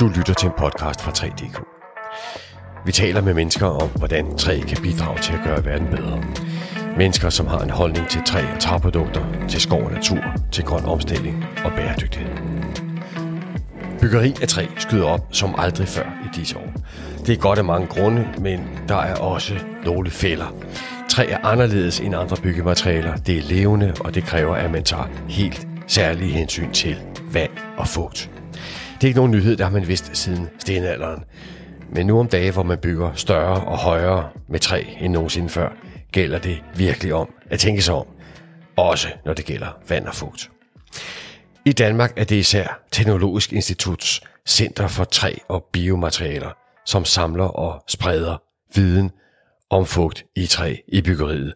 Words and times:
Du 0.00 0.08
lytter 0.08 0.34
til 0.34 0.46
en 0.46 0.52
podcast 0.58 1.00
fra 1.00 1.10
3DK. 1.10 1.62
Vi 2.86 2.92
taler 2.92 3.20
med 3.20 3.34
mennesker 3.34 3.66
om, 3.66 3.88
hvordan 3.88 4.36
træ 4.36 4.60
kan 4.68 4.82
bidrage 4.82 5.18
til 5.18 5.32
at 5.32 5.40
gøre 5.44 5.64
verden 5.64 5.88
bedre. 5.88 6.22
Mennesker, 6.96 7.30
som 7.30 7.46
har 7.46 7.58
en 7.58 7.70
holdning 7.70 8.08
til 8.08 8.20
træ 8.26 8.42
og 8.54 8.60
træprodukter, 8.60 9.46
til 9.48 9.60
skov 9.60 9.84
og 9.84 9.92
natur, 9.92 10.18
til 10.52 10.64
grøn 10.64 10.84
omstilling 10.84 11.44
og 11.64 11.72
bæredygtighed. 11.72 12.30
Byggeri 14.00 14.34
af 14.42 14.48
træ 14.48 14.66
skyder 14.78 15.06
op 15.06 15.26
som 15.30 15.54
aldrig 15.58 15.88
før 15.88 16.06
i 16.24 16.28
disse 16.36 16.56
år. 16.56 16.72
Det 17.26 17.32
er 17.32 17.36
godt 17.36 17.58
af 17.58 17.64
mange 17.64 17.86
grunde, 17.86 18.28
men 18.38 18.60
der 18.88 18.96
er 18.96 19.16
også 19.16 19.54
nogle 19.84 20.10
fælder. 20.10 20.54
Træ 21.10 21.26
er 21.30 21.38
anderledes 21.46 22.00
end 22.00 22.14
andre 22.14 22.36
byggematerialer. 22.36 23.16
Det 23.16 23.38
er 23.38 23.42
levende, 23.42 23.94
og 24.00 24.14
det 24.14 24.24
kræver, 24.24 24.54
at 24.54 24.70
man 24.70 24.84
tager 24.84 25.08
helt 25.28 25.66
særlige 25.86 26.32
hensyn 26.32 26.72
til 26.72 26.96
vand 27.32 27.50
og 27.76 27.88
fugt. 27.88 28.33
Det 29.04 29.08
er 29.08 29.10
ikke 29.10 29.18
nogen 29.20 29.32
nyhed, 29.32 29.56
der 29.56 29.64
har 29.64 29.70
man 29.70 29.88
vidst 29.88 30.16
siden 30.16 30.48
stenalderen. 30.58 31.24
Men 31.92 32.06
nu 32.06 32.20
om 32.20 32.28
dage, 32.28 32.52
hvor 32.52 32.62
man 32.62 32.78
bygger 32.78 33.14
større 33.14 33.64
og 33.64 33.78
højere 33.78 34.30
med 34.48 34.60
træ 34.60 34.84
end 35.00 35.12
nogensinde 35.12 35.48
før, 35.48 35.68
gælder 36.12 36.38
det 36.38 36.62
virkelig 36.76 37.14
om 37.14 37.34
at 37.50 37.58
tænke 37.58 37.82
sig 37.82 37.94
om. 37.94 38.06
Også 38.76 39.08
når 39.24 39.34
det 39.34 39.44
gælder 39.44 39.78
vand 39.88 40.06
og 40.06 40.14
fugt. 40.14 40.50
I 41.64 41.72
Danmark 41.72 42.12
er 42.16 42.24
det 42.24 42.36
især 42.36 42.82
Teknologisk 42.92 43.52
Instituts 43.52 44.20
Center 44.48 44.88
for 44.88 45.04
Træ 45.04 45.34
og 45.48 45.64
Biomaterialer, 45.72 46.50
som 46.86 47.04
samler 47.04 47.44
og 47.44 47.82
spreder 47.88 48.42
viden 48.74 49.10
om 49.70 49.86
fugt 49.86 50.24
i 50.36 50.46
træ 50.46 50.76
i 50.88 51.02
byggeriet, 51.02 51.54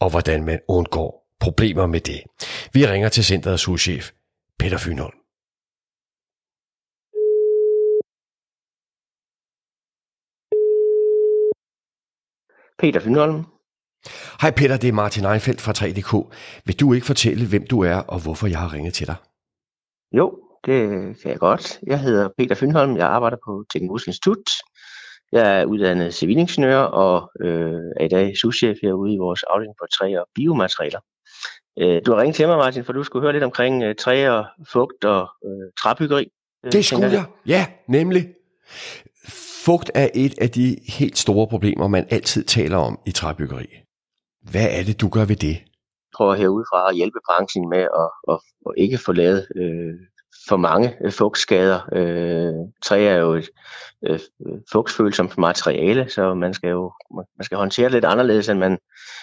og 0.00 0.10
hvordan 0.10 0.44
man 0.44 0.58
undgår 0.68 1.36
problemer 1.40 1.86
med 1.86 2.00
det. 2.00 2.20
Vi 2.72 2.86
ringer 2.86 3.08
til 3.08 3.24
centerets 3.24 3.64
huschef, 3.64 4.10
Peter 4.58 4.78
Fynholm. 4.78 5.19
Peter 12.80 13.00
Fynholm. 13.00 13.44
Hej 14.40 14.50
Peter, 14.50 14.76
det 14.76 14.88
er 14.88 14.92
Martin 14.92 15.24
Einfeldt 15.24 15.60
fra 15.60 15.72
3DK. 15.72 16.12
Vil 16.66 16.80
du 16.80 16.92
ikke 16.92 17.06
fortælle, 17.06 17.48
hvem 17.48 17.66
du 17.66 17.80
er 17.80 17.96
og 17.96 18.22
hvorfor 18.22 18.46
jeg 18.46 18.58
har 18.58 18.72
ringet 18.72 18.94
til 18.94 19.06
dig? 19.06 19.14
Jo, 20.12 20.38
det 20.66 20.78
kan 21.22 21.30
jeg 21.30 21.38
godt. 21.38 21.80
Jeg 21.86 22.00
hedder 22.00 22.28
Peter 22.38 22.54
Fynholm. 22.54 22.96
Jeg 22.96 23.06
arbejder 23.06 23.36
på 23.46 23.64
Teknologisk 23.72 24.06
Institut. 24.06 24.50
Jeg 25.32 25.60
er 25.60 25.64
uddannet 25.64 26.14
civilingeniør 26.14 26.78
og 26.78 27.30
øh, 27.40 27.80
er 28.00 28.04
i 28.04 28.08
dag 28.08 28.36
souschef 28.36 28.76
herude 28.82 29.14
i 29.14 29.18
vores 29.18 29.42
afdeling 29.42 29.74
på 29.80 29.86
træ 29.98 30.18
og 30.18 30.26
biomaterialer. 30.34 31.00
Øh, 31.78 32.02
du 32.06 32.12
har 32.12 32.20
ringet 32.20 32.36
til 32.36 32.48
mig, 32.48 32.56
Martin, 32.56 32.84
for 32.84 32.92
du 32.92 33.02
skulle 33.02 33.22
høre 33.22 33.32
lidt 33.32 33.44
omkring 33.44 33.82
øh, 33.82 33.94
træ 33.94 34.28
og 34.28 34.44
fugt 34.72 35.04
og 35.04 35.28
øh, 35.46 35.72
træbyggeri. 35.82 36.26
Øh, 36.64 36.72
det 36.72 36.84
skulle 36.84 37.10
jeg. 37.10 37.24
Ja, 37.46 37.66
nemlig. 37.88 38.28
Fugt 39.64 39.90
er 39.94 40.08
et 40.14 40.38
af 40.38 40.50
de 40.50 40.76
helt 40.98 41.18
store 41.18 41.46
problemer, 41.48 41.88
man 41.88 42.06
altid 42.10 42.44
taler 42.44 42.76
om 42.76 42.98
i 43.06 43.10
træbyggeri. 43.10 43.66
Hvad 44.50 44.68
er 44.70 44.82
det, 44.86 45.00
du 45.00 45.08
gør 45.08 45.24
ved 45.24 45.36
det? 45.36 45.56
Jeg 45.56 46.14
prøver 46.16 46.34
herudefra 46.34 46.88
at 46.90 46.96
hjælpe 46.96 47.18
branchen 47.26 47.68
med 47.68 47.78
at, 48.02 48.10
at, 48.32 48.38
at 48.66 48.72
ikke 48.76 48.98
få 49.06 49.12
lavet 49.12 49.46
øh, 49.56 49.94
for 50.48 50.56
mange 50.56 50.96
øh, 51.04 51.12
fugtskader. 51.12 51.80
Øh, 51.92 52.54
træ 52.82 53.06
er 53.06 53.16
jo 53.16 53.32
et 53.34 53.48
øh, 54.06 54.18
fugtfølsomt 54.72 55.38
materiale, 55.38 56.08
så 56.08 56.34
man 56.34 56.54
skal 56.54 56.70
jo 56.70 56.92
man 57.10 57.44
skal 57.44 57.58
håndtere 57.58 57.84
det 57.84 57.92
lidt 57.92 58.04
anderledes, 58.04 58.48
end 58.48 58.58
man 58.58 58.78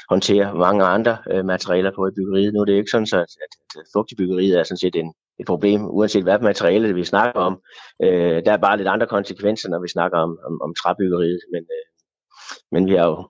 håndterer 0.09 0.53
mange 0.53 0.83
andre 0.83 1.17
øh, 1.31 1.45
materialer 1.45 1.91
på 1.95 2.07
i 2.07 2.15
byggeriet. 2.17 2.53
Nu 2.53 2.61
er 2.61 2.65
det 2.65 2.73
ikke 2.73 2.91
sådan, 2.91 3.07
så 3.07 3.17
at, 3.17 3.31
at 3.43 3.83
fugt 3.93 4.11
i 4.11 4.15
byggeriet 4.15 4.59
er 4.59 4.63
sådan 4.63 4.77
set 4.77 4.95
en, 4.95 5.13
et 5.39 5.45
problem, 5.45 5.85
uanset 5.85 6.23
hvad 6.23 6.39
materiale 6.39 6.93
vi 6.93 7.03
snakker 7.03 7.39
om. 7.39 7.61
Øh, 8.03 8.45
der 8.45 8.51
er 8.51 8.57
bare 8.57 8.77
lidt 8.77 8.87
andre 8.87 9.07
konsekvenser, 9.07 9.69
når 9.69 9.81
vi 9.81 9.87
snakker 9.87 10.17
om, 10.17 10.39
om, 10.47 10.61
om 10.61 10.73
træbyggeriet, 10.81 11.39
men, 11.53 11.63
øh, 11.77 11.85
men 12.71 12.87
vi 12.87 12.95
har 12.95 13.07
jo 13.07 13.29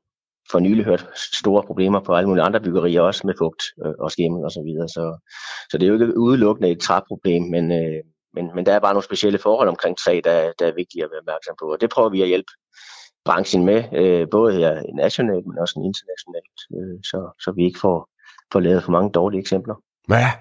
for 0.52 0.60
nylig 0.60 0.86
hørt 0.86 1.08
store 1.34 1.64
problemer 1.64 2.00
på 2.00 2.16
alle 2.16 2.30
mulige 2.30 2.44
andre 2.44 2.62
byggerier, 2.62 3.02
også 3.02 3.28
med 3.28 3.34
fugt 3.38 3.64
øh, 3.86 3.94
og 4.00 4.12
skimmel 4.12 4.44
og 4.46 4.52
så 4.52 4.62
videre. 4.68 4.88
Så, 4.88 5.18
så 5.72 5.78
det 5.78 5.84
er 5.84 5.88
jo 5.88 5.94
ikke 5.94 6.18
udelukkende 6.18 6.70
et 6.70 6.80
træproblem, 6.80 7.44
men, 7.44 7.72
øh, 7.72 8.04
men, 8.34 8.46
men 8.56 8.66
der 8.66 8.74
er 8.74 8.80
bare 8.80 8.94
nogle 8.94 9.10
specielle 9.10 9.40
forhold 9.40 9.70
omkring 9.70 9.98
træ, 9.98 10.22
der, 10.24 10.52
der 10.60 10.66
er 10.68 10.80
vigtige 10.82 11.04
at 11.04 11.10
være 11.12 11.20
opmærksom 11.20 11.56
på. 11.62 11.66
Og 11.74 11.82
det 11.82 11.90
prøver 11.90 12.10
vi 12.10 12.22
at 12.22 12.28
hjælpe 12.28 12.52
branchen 13.26 13.66
med, 13.66 13.84
øh, 13.94 14.28
både 14.32 14.54
her 14.54 14.82
nationalt, 14.96 15.46
men 15.48 15.58
også 15.60 15.76
internationalt, 15.90 16.60
øh, 16.76 17.00
så, 17.04 17.20
så 17.44 17.52
vi 17.52 17.64
ikke 17.66 17.80
får, 17.80 18.10
får 18.52 18.60
lavet 18.60 18.84
for 18.84 18.92
mange 18.92 19.12
dårlige 19.12 19.42
eksempler. 19.42 19.76
Ja. 20.10 20.32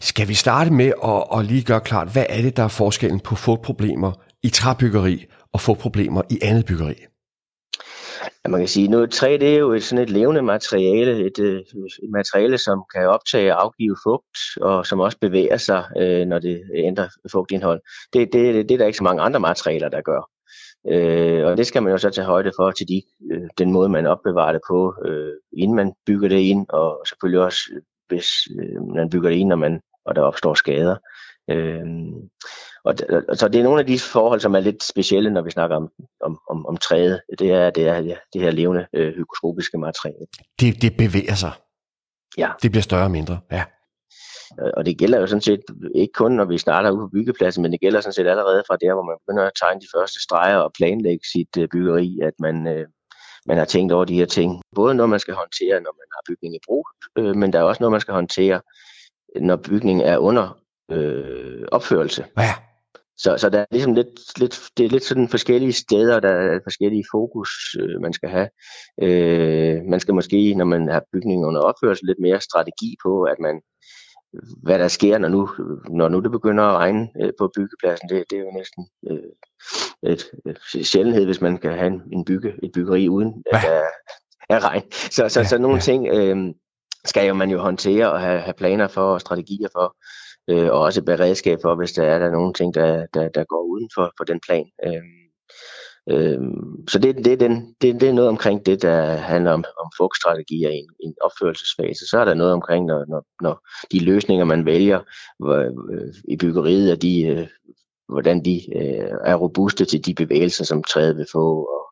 Skal 0.00 0.28
vi 0.28 0.34
starte 0.34 0.72
med 0.72 0.92
at, 1.04 1.38
at 1.38 1.44
lige 1.44 1.64
gøre 1.64 1.80
klart, 1.80 2.12
hvad 2.12 2.26
er 2.28 2.42
det, 2.42 2.56
der 2.56 2.62
er 2.62 2.68
forskellen 2.68 3.20
på 3.20 3.34
fugtproblemer 3.34 4.12
i 4.42 4.48
træbyggeri 4.48 5.24
og 5.52 5.60
fugtproblemer 5.60 6.22
i 6.30 6.38
andet 6.42 6.66
byggeri? 6.66 6.94
Ja, 8.44 8.50
man 8.50 8.60
kan 8.60 8.68
sige, 8.68 9.02
at 9.02 9.10
træ 9.10 9.36
det 9.40 9.54
er 9.54 9.58
jo 9.58 9.72
et, 9.72 9.82
sådan 9.82 10.02
et 10.02 10.10
levende 10.10 10.42
materiale, 10.42 11.26
et, 11.26 11.38
øh, 11.38 11.60
et 12.02 12.10
materiale, 12.12 12.58
som 12.58 12.84
kan 12.94 13.08
optage 13.08 13.56
og 13.56 13.64
afgive 13.64 13.96
fugt, 14.06 14.38
og 14.60 14.86
som 14.86 15.00
også 15.00 15.18
bevæger 15.20 15.56
sig, 15.56 15.84
øh, 15.98 16.26
når 16.26 16.38
det 16.38 16.62
ændrer 16.74 17.08
fugtindhold. 17.32 17.80
Det, 18.12 18.28
det, 18.32 18.54
det, 18.54 18.68
det 18.68 18.74
er 18.74 18.78
der 18.78 18.86
ikke 18.86 18.98
så 18.98 19.04
mange 19.04 19.22
andre 19.22 19.40
materialer, 19.40 19.88
der 19.88 20.00
gør. 20.00 20.30
Øh, 20.92 21.46
og 21.46 21.56
det 21.56 21.66
skal 21.66 21.82
man 21.82 21.92
jo 21.92 21.98
så 21.98 22.10
tage 22.10 22.24
højde 22.24 22.52
for 22.56 22.70
til 22.70 22.88
de, 22.88 23.02
øh, 23.32 23.48
den 23.58 23.72
måde, 23.72 23.88
man 23.88 24.06
opbevarer 24.06 24.52
det 24.52 24.60
på, 24.68 24.94
øh, 25.06 25.32
inden 25.52 25.76
man 25.76 25.92
bygger 26.06 26.28
det 26.28 26.38
ind, 26.38 26.66
og 26.68 27.02
selvfølgelig 27.08 27.40
også, 27.40 27.60
hvis 28.08 28.28
øh, 28.60 28.82
man 28.94 29.10
bygger 29.10 29.30
det 29.30 29.36
ind, 29.36 29.48
når 29.48 29.56
man, 29.56 29.80
og 30.04 30.14
der 30.14 30.22
opstår 30.22 30.54
skader. 30.54 30.96
Øh, 31.50 31.86
og, 32.84 32.94
og 33.28 33.36
så 33.36 33.48
det 33.48 33.58
er 33.58 33.64
nogle 33.64 33.80
af 33.80 33.86
de 33.86 33.98
forhold, 33.98 34.40
som 34.40 34.54
er 34.54 34.60
lidt 34.60 34.82
specielle, 34.82 35.30
når 35.30 35.42
vi 35.42 35.50
snakker 35.50 35.76
om, 35.76 35.88
om, 36.20 36.38
om, 36.50 36.66
om 36.66 36.76
træet. 36.76 37.20
Det 37.38 37.52
er 37.52 37.70
det, 37.70 37.88
er, 37.88 38.00
det 38.32 38.42
her 38.42 38.50
levende 38.50 38.86
øh, 38.92 39.14
hygroskopiske 39.14 39.78
materiale. 39.78 40.26
Det, 40.60 40.82
det 40.82 40.96
bevæger 40.96 41.34
sig. 41.34 41.52
Ja. 42.38 42.50
Det 42.62 42.70
bliver 42.70 42.82
større 42.82 43.04
og 43.04 43.10
mindre, 43.10 43.40
ja. 43.52 43.64
Og 44.76 44.86
det 44.86 44.98
gælder 44.98 45.20
jo 45.20 45.26
sådan 45.26 45.40
set 45.40 45.60
ikke 45.94 46.12
kun, 46.12 46.32
når 46.32 46.44
vi 46.44 46.58
starter 46.58 46.90
ude 46.90 47.00
på 47.00 47.08
byggepladsen, 47.08 47.62
men 47.62 47.72
det 47.72 47.80
gælder 47.80 48.00
sådan 48.00 48.12
set 48.12 48.26
allerede 48.26 48.62
fra 48.66 48.76
der, 48.76 48.94
hvor 48.94 49.02
man 49.02 49.16
begynder 49.22 49.44
at 49.46 49.58
tegne 49.60 49.80
de 49.80 49.86
første 49.94 50.22
streger 50.22 50.56
og 50.56 50.72
planlægge 50.78 51.24
sit 51.32 51.52
øh, 51.58 51.68
byggeri, 51.72 52.20
at 52.22 52.32
man, 52.38 52.66
øh, 52.66 52.86
man 53.48 53.58
har 53.58 53.64
tænkt 53.64 53.92
over 53.92 54.04
de 54.04 54.14
her 54.14 54.26
ting. 54.26 54.62
Både 54.74 54.94
når 54.94 55.06
man 55.06 55.20
skal 55.20 55.34
håndtere, 55.34 55.80
når 55.80 55.94
man 56.00 56.08
har 56.14 56.22
bygning 56.28 56.54
i 56.54 56.58
brug, 56.66 56.88
øh, 57.18 57.36
men 57.36 57.52
der 57.52 57.58
er 57.58 57.62
også 57.62 57.82
noget, 57.82 57.92
man 57.92 58.00
skal 58.00 58.14
håndtere, 58.14 58.60
når 59.40 59.56
bygningen 59.56 60.06
er 60.06 60.18
under 60.18 60.58
øh, 60.90 61.64
opførelse. 61.72 62.24
Ja. 62.38 62.54
Så, 63.16 63.36
så 63.38 63.50
der 63.50 63.58
er 63.58 63.64
ligesom 63.70 63.94
lidt, 63.94 64.38
lidt, 64.40 64.60
det 64.76 64.86
er 64.86 64.90
lidt 64.90 65.04
sådan 65.04 65.28
forskellige 65.28 65.72
steder, 65.72 66.20
der 66.20 66.28
er 66.28 66.60
forskellige 66.62 67.04
fokus, 67.12 67.50
øh, 67.80 68.00
man 68.00 68.12
skal 68.12 68.28
have. 68.28 68.48
Øh, 69.02 69.84
man 69.84 70.00
skal 70.00 70.14
måske, 70.14 70.54
når 70.54 70.64
man 70.64 70.88
har 70.88 71.02
bygningen 71.12 71.44
under 71.46 71.60
opførelse, 71.60 72.06
lidt 72.06 72.18
mere 72.20 72.40
strategi 72.40 72.96
på, 73.04 73.22
at 73.22 73.38
man, 73.40 73.60
hvad 74.62 74.78
der 74.78 74.88
sker, 74.88 75.18
når 75.18 75.28
nu, 75.28 75.48
når 75.90 76.08
nu 76.08 76.20
det 76.20 76.30
begynder 76.30 76.64
at 76.64 76.76
regne 76.76 77.08
øh, 77.22 77.32
på 77.38 77.50
byggepladsen. 77.54 78.08
Det, 78.08 78.24
det 78.30 78.38
er 78.38 78.42
jo 78.42 78.50
næsten 78.50 78.86
øh, 79.10 80.12
et, 80.12 80.24
et 80.46 80.86
sjældenhed, 80.86 81.24
hvis 81.24 81.40
man 81.40 81.58
kan 81.58 81.72
have 81.72 81.86
en, 81.86 82.02
en 82.12 82.24
bygge, 82.24 82.54
et 82.62 82.72
byggeri 82.72 83.08
uden 83.08 83.42
at 83.52 83.60
der 83.62 83.82
er 84.54 84.64
regn. 84.64 84.82
Så, 84.92 85.28
så, 85.28 85.40
ja, 85.40 85.46
så 85.46 85.58
nogle 85.58 85.76
ja. 85.76 85.80
ting 85.80 86.08
øh, 86.08 86.54
skal 87.04 87.28
jo 87.28 87.34
man 87.34 87.50
jo 87.50 87.58
håndtere 87.58 88.12
og 88.12 88.20
have, 88.20 88.40
have 88.40 88.54
planer 88.54 88.88
for 88.88 89.14
og 89.14 89.20
strategier 89.20 89.68
for 89.72 89.96
øh, 90.48 90.70
og 90.70 90.80
også 90.80 91.02
beredskab 91.02 91.58
for, 91.62 91.74
hvis 91.74 91.92
der 91.92 92.04
er 92.04 92.18
der 92.18 92.30
nogle 92.30 92.52
ting, 92.52 92.74
der, 92.74 93.06
der, 93.14 93.28
der 93.28 93.44
går 93.44 93.62
uden 93.62 93.90
for, 93.94 94.12
for 94.16 94.24
den 94.24 94.40
plan. 94.46 94.66
Øh, 94.86 95.02
Øhm, 96.10 96.88
så 96.88 96.98
det, 96.98 97.16
det, 97.16 97.32
er 97.32 97.36
den, 97.36 97.74
det, 97.82 98.00
det 98.00 98.08
er 98.08 98.12
noget 98.12 98.28
omkring 98.28 98.66
det, 98.66 98.82
der 98.82 99.02
handler 99.16 99.50
om, 99.52 99.64
om 99.80 99.90
fugtstrategier 99.96 100.70
i 100.70 100.76
en, 100.76 100.90
en 101.00 101.14
opførelsesfase. 101.20 102.08
Så 102.10 102.18
er 102.18 102.24
der 102.24 102.34
noget 102.34 102.52
omkring, 102.52 102.86
når, 102.86 103.04
når, 103.08 103.24
når 103.42 103.68
de 103.92 104.04
løsninger, 104.04 104.44
man 104.44 104.66
vælger 104.66 105.00
hvor, 105.38 105.56
øh, 105.92 106.14
i 106.28 106.36
byggeriet, 106.36 106.90
er 106.90 106.96
de, 106.96 107.22
øh, 107.22 107.46
hvordan 108.08 108.44
de 108.44 108.76
øh, 108.76 109.10
er 109.24 109.34
robuste 109.34 109.84
til 109.84 110.06
de 110.06 110.14
bevægelser, 110.14 110.64
som 110.64 110.82
træet 110.82 111.16
vil 111.16 111.26
få, 111.32 111.64
og, 111.64 111.84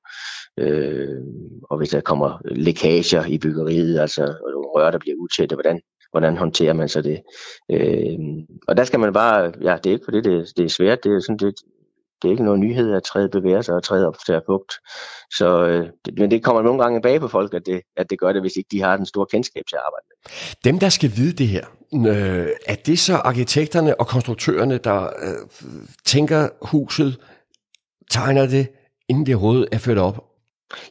øh, 0.65 1.23
og 1.71 1.79
hvis 1.79 1.89
der 1.89 2.01
kommer 2.01 2.39
lækager 2.45 3.25
i 3.25 3.39
byggeriet, 3.39 3.99
altså 3.99 4.35
rør, 4.77 4.91
der 4.91 4.99
bliver 4.99 5.17
utætte, 5.17 5.57
hvordan 5.57 5.81
hvordan 6.11 6.37
håndterer 6.37 6.73
man 6.73 6.89
så 6.89 7.03
det? 7.03 7.23
Øh, 7.71 8.19
og 8.69 8.77
der 8.77 8.85
skal 8.85 9.01
man 9.01 9.13
bare, 9.13 9.53
ja, 9.63 9.77
det 9.77 9.87
er 9.87 9.95
ikke 9.95 10.05
fordi 10.05 10.21
det, 10.21 10.53
det 10.57 10.65
er 10.65 10.69
svært, 10.69 11.05
det 11.05 11.13
er 11.13 11.21
sådan 11.21 11.37
det, 11.37 11.55
det 12.23 12.29
er 12.29 12.33
ikke 12.33 12.45
noget 12.45 12.61
nyhed, 12.61 12.93
at 12.93 13.03
træet 13.03 13.31
bevæger 13.31 13.63
sig 13.63 13.75
og 13.75 13.83
træet 13.83 14.17
til 14.27 14.41
fugt. 14.47 14.73
Så, 15.31 15.67
øh, 15.67 15.87
det, 16.05 16.19
men 16.19 16.31
det 16.31 16.45
kommer 16.45 16.63
nogle 16.63 16.83
gange 16.83 17.03
bag 17.03 17.21
på 17.21 17.29
folk, 17.29 17.55
at 17.55 17.63
det, 17.67 17.81
at 17.97 18.11
det 18.11 18.19
gør 18.19 18.33
det, 18.33 18.43
hvis 18.43 18.57
ikke 18.57 18.69
de 18.71 18.83
har 18.83 18.97
den 18.97 19.07
store 19.07 19.27
kendskab 19.31 19.63
til 19.69 19.77
at 19.77 19.83
arbejde 19.87 20.07
med. 20.09 20.17
Dem, 20.65 20.79
der 20.79 20.89
skal 20.89 21.13
vide 21.17 21.33
det 21.33 21.49
her, 21.49 21.65
øh, 21.95 22.49
er 22.67 22.75
det 22.75 22.99
så 22.99 23.15
arkitekterne 23.15 24.01
og 24.01 24.07
konstruktørerne, 24.07 24.79
der 24.79 25.03
øh, 25.03 25.71
tænker 26.07 26.49
huset, 26.63 27.21
tegner 28.11 28.47
det, 28.47 28.69
inden 29.09 29.27
det 29.27 29.35
overhovedet 29.35 29.69
er 29.73 29.79
ført 29.79 29.99
op, 29.99 30.26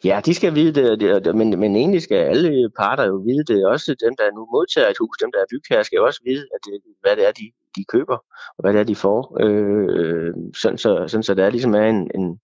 Ja, 0.03 0.21
de 0.25 0.33
skal 0.33 0.55
vide 0.55 0.95
det, 0.95 1.35
men, 1.35 1.59
men 1.59 1.75
egentlig 1.75 2.01
skal 2.01 2.17
alle 2.17 2.69
parter 2.69 3.05
jo 3.05 3.15
vide 3.15 3.43
det. 3.53 3.65
Også 3.65 3.95
dem, 4.05 4.15
der 4.17 4.35
nu 4.35 4.47
modtager 4.51 4.89
et 4.89 4.97
hus, 4.99 5.17
dem, 5.17 5.31
der 5.31 5.39
er 5.39 5.45
bygherrer, 5.51 5.83
skal 5.83 5.97
jo 5.97 6.05
også 6.05 6.21
vide, 6.25 6.45
at 6.55 6.59
det, 6.65 6.81
hvad 7.01 7.15
det 7.15 7.27
er, 7.27 7.31
de, 7.31 7.51
de 7.75 7.83
køber, 7.83 8.17
og 8.57 8.61
hvad 8.61 8.73
det 8.73 8.79
er, 8.79 8.83
de 8.83 8.95
får. 8.95 9.37
Øh, 9.43 10.33
sådan, 10.61 10.77
så, 10.77 11.05
sådan 11.07 11.23
så 11.23 11.33
der 11.33 11.49
ligesom 11.49 11.75
er 11.75 11.85
en, 11.85 12.11
en, 12.15 12.39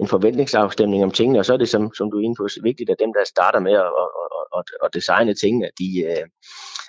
en 0.00 0.08
forventningsafstemning 0.08 1.04
om 1.04 1.10
tingene, 1.10 1.38
og 1.38 1.44
så 1.44 1.52
er 1.52 1.56
det, 1.56 1.68
som, 1.68 1.94
som 1.94 2.10
du 2.10 2.18
er 2.18 2.24
inde 2.24 2.36
på, 2.38 2.48
så 2.48 2.60
vigtigt, 2.62 2.90
at 2.90 3.00
dem, 3.00 3.12
der 3.12 3.24
starter 3.24 3.60
med 3.60 3.72
at, 3.72 3.90
at, 4.02 4.58
at, 4.58 4.64
at 4.84 4.94
designe 4.94 5.34
tingene, 5.34 5.68
de 5.78 5.88
øh, 6.04 6.26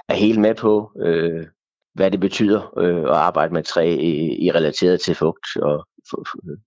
er 0.10 0.16
helt 0.16 0.40
med 0.40 0.56
på, 0.56 0.92
øh, 1.02 1.46
hvad 1.94 2.12
det 2.12 2.20
betyder 2.20 2.80
øh, 2.80 3.04
at 3.04 3.22
arbejde 3.30 3.54
med 3.54 3.64
træ 3.64 3.96
i, 3.96 4.46
i 4.46 4.52
relateret 4.52 5.02
til 5.02 5.16
fugt 5.16 5.48
og 5.62 5.88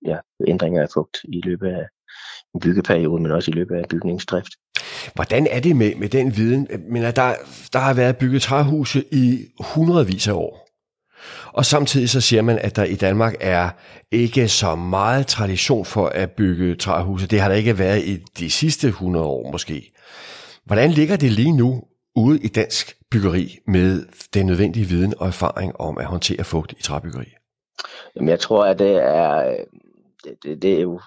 ja, 0.07 0.19
ændringer 0.47 0.83
af 0.83 0.89
fugt 0.95 1.17
i 1.25 1.41
løbet 1.45 1.69
af 1.69 1.87
en 2.55 2.61
byggeperiode, 2.61 3.23
men 3.23 3.33
også 3.33 3.51
i 3.51 3.55
løbet 3.55 3.75
af 3.75 3.85
bygningsdrift. 3.91 4.53
Hvordan 5.15 5.47
er 5.51 5.61
det 5.61 5.77
med, 5.77 5.95
med 5.95 6.09
den 6.09 6.37
viden? 6.37 6.69
Men 6.91 7.03
der, 7.03 7.35
der 7.73 7.79
har 7.79 7.95
været 7.95 8.17
bygget 8.17 8.43
træhuse 8.43 9.05
i 9.13 9.47
hundredvis 9.61 10.29
af 10.29 10.33
år. 10.33 10.67
Og 11.53 11.67
samtidig 11.67 12.11
så 12.11 12.21
siger 12.21 12.43
man, 12.43 12.59
at 12.59 12.77
der 12.77 12.85
i 12.85 12.95
Danmark 12.95 13.35
er 13.41 13.71
ikke 14.11 14.49
så 14.49 14.75
meget 14.75 15.27
tradition 15.27 15.85
for 15.85 16.07
at 16.07 16.31
bygge 16.31 16.77
træhuse. 16.77 17.27
Det 17.27 17.41
har 17.41 17.49
der 17.49 17.55
ikke 17.55 17.79
været 17.79 18.05
i 18.05 18.17
de 18.39 18.51
sidste 18.51 18.89
100 18.89 19.27
år 19.27 19.53
måske. 19.53 19.93
Hvordan 20.65 20.91
ligger 20.91 21.17
det 21.17 21.33
lige 21.33 21.57
nu 21.57 21.83
ude 22.17 22.41
i 22.41 22.49
dansk 22.49 22.97
byggeri 23.11 23.59
med 23.67 24.07
den 24.35 24.47
nødvendige 24.47 24.87
viden 24.87 25.15
og 25.19 25.27
erfaring 25.27 25.81
om 25.81 25.99
at 25.99 26.05
håndtere 26.05 26.45
fugt 26.45 26.75
i 26.79 26.83
træbyggeri? 26.83 27.35
Jamen, 28.17 28.29
jeg 28.29 28.41
tror, 28.41 28.65
at 28.65 28.79
det 28.79 28.97
er, 28.97 29.57
det, 30.25 30.33
det, 30.43 30.63
det 30.63 30.75
er 30.77 30.81
jo 30.81 31.01